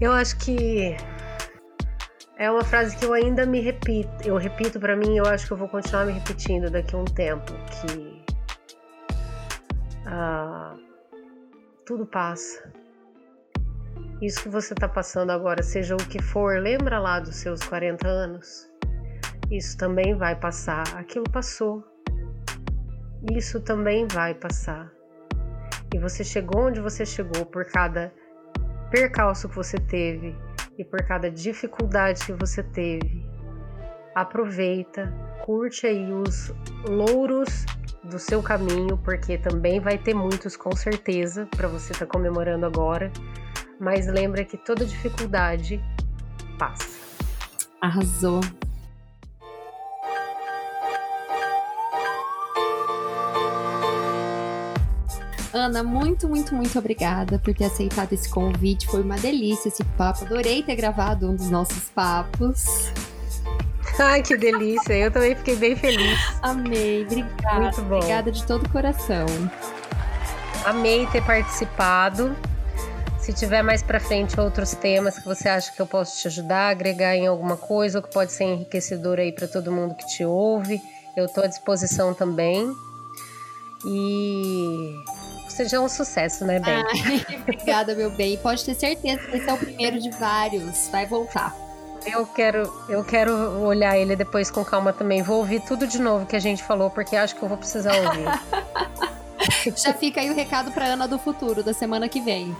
[0.00, 0.96] Eu acho que
[2.38, 4.08] é uma frase que eu ainda me repito.
[4.24, 7.04] Eu repito para mim, eu acho que eu vou continuar me repetindo daqui a um
[7.04, 8.19] tempo, que
[10.10, 10.76] ah,
[11.86, 12.72] tudo passa.
[14.20, 18.06] Isso que você está passando agora, seja o que for, lembra lá dos seus 40
[18.06, 18.68] anos?
[19.50, 20.84] Isso também vai passar.
[20.96, 21.84] Aquilo passou.
[23.32, 24.92] Isso também vai passar.
[25.94, 28.12] E você chegou onde você chegou por cada
[28.90, 30.36] percalço que você teve
[30.78, 33.29] e por cada dificuldade que você teve.
[34.14, 35.12] Aproveita,
[35.44, 36.52] curte aí os
[36.88, 37.64] louros
[38.02, 42.66] do seu caminho, porque também vai ter muitos com certeza para você estar tá comemorando
[42.66, 43.12] agora.
[43.78, 45.82] Mas lembra que toda dificuldade
[46.58, 46.98] passa.
[47.80, 48.40] Arrasou.
[55.52, 58.86] Ana, muito, muito, muito obrigada por ter aceitado esse convite.
[58.86, 60.24] Foi uma delícia esse papo.
[60.24, 62.92] Adorei ter gravado um dos nossos papos.
[64.00, 64.94] Ai, que delícia.
[64.94, 66.18] Eu também fiquei bem feliz.
[66.40, 67.60] Amei, obrigada.
[67.60, 67.96] Muito bom.
[67.96, 69.26] Obrigada de todo o coração.
[70.64, 72.34] Amei ter participado.
[73.18, 76.70] Se tiver mais para frente outros temas que você acha que eu posso te ajudar,
[76.70, 80.24] agregar em alguma coisa, ou que pode ser enriquecedor aí para todo mundo que te
[80.24, 80.80] ouve,
[81.14, 82.74] eu estou à disposição também.
[83.84, 84.94] E
[85.50, 86.74] seja um sucesso, né, Bem?
[86.74, 88.38] Ai, obrigada, meu bem.
[88.38, 90.88] Pode ter certeza que esse é o primeiro de vários.
[90.88, 91.69] Vai voltar.
[92.06, 95.22] Eu quero, eu quero olhar ele depois com calma também.
[95.22, 97.94] Vou ouvir tudo de novo que a gente falou, porque acho que eu vou precisar
[97.96, 98.24] ouvir.
[99.76, 102.56] Já fica aí o recado para Ana do futuro, da semana que vem.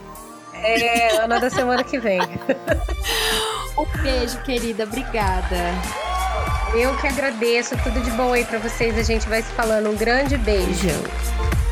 [0.55, 2.21] É, Ana da semana que vem.
[3.79, 4.85] um beijo, querida.
[4.85, 5.57] Obrigada.
[6.75, 7.77] Eu que agradeço.
[7.83, 8.97] Tudo de bom aí para vocês.
[8.97, 9.91] A gente vai se falando.
[9.91, 10.87] Um grande beijo.
[10.87, 11.70] beijo.